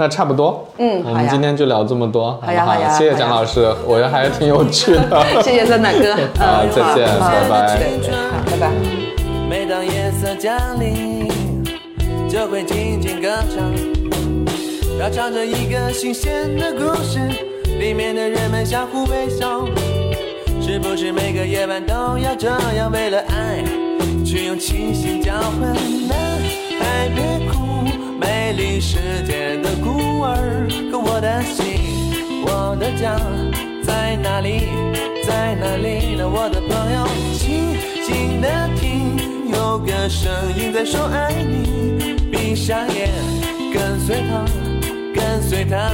[0.00, 5.22] 那差不多，嗯我们今天就聊这么多，好呀好呀谢谢蒋老师，我觉得还是挺有趣的。
[5.44, 7.78] 谢谢三奶哥， 好嗯再见好拜拜。
[8.46, 8.70] 拜拜。
[9.46, 11.28] 每当夜色降临，
[12.30, 13.70] 就会静静歌唱，
[14.98, 17.18] 要唱着一个新鲜的故事，
[17.78, 19.66] 里面的人们相互微笑。
[20.62, 23.62] 是不是每个夜晚都要这样，为了爱
[24.24, 25.74] 去用清醒交换
[27.14, 27.22] 别
[27.52, 27.69] 哭，
[28.20, 33.18] 美丽世界的孤儿，可我的心，我的家
[33.82, 34.68] 在哪里？
[35.26, 36.28] 在哪里呢？
[36.28, 37.06] 我的朋友，
[37.38, 39.16] 静静的听，
[39.50, 42.16] 有个声音在说爱你。
[42.30, 43.08] 闭上眼，
[43.72, 44.44] 跟随他，
[45.14, 45.90] 跟随他，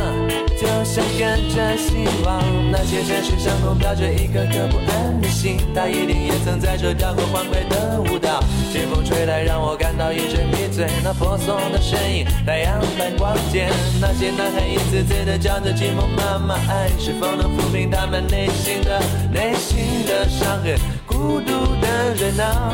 [0.59, 2.43] 就像跟着希望。
[2.71, 8.43] 那些城市上空飘着一颗颗不安的心，他一定也曾在这跳过欢快的舞蹈。
[8.73, 10.87] 清风吹来，让我感到一阵迷醉。
[11.05, 13.69] 那婆娑的身影，太阳般光洁。
[14.01, 19.01] 那些男孩一次次的叫着寂寞妈妈，爱是否能抚平他们内心的
[19.33, 20.77] 内心的伤痕？
[21.07, 22.73] 孤独的人啊。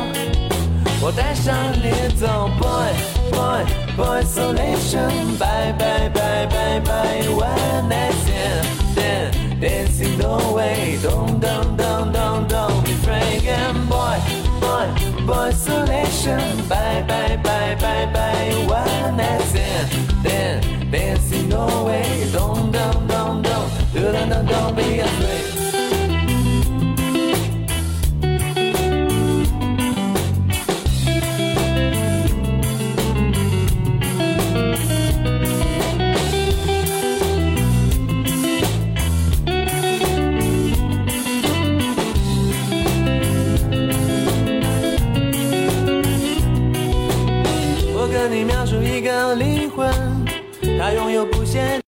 [1.05, 2.93] 我带上你走，boy
[3.29, 5.37] boy isolation.
[5.37, 7.27] Bye, bye, bye, bye, bye.
[7.29, 10.99] One night stand, then dancing the way.
[11.01, 13.43] Don't, don't, don't, don't, don't be afraid.
[13.45, 14.19] and boy,
[14.59, 14.87] boy,
[15.25, 16.67] boy, isolation.
[16.67, 18.65] Bye, bye, bye, bye, bye.
[18.67, 19.91] One night stand,
[20.23, 22.29] then dancing the way.
[22.31, 25.52] Don't, don't, don't, don't, don't, don't be afraid.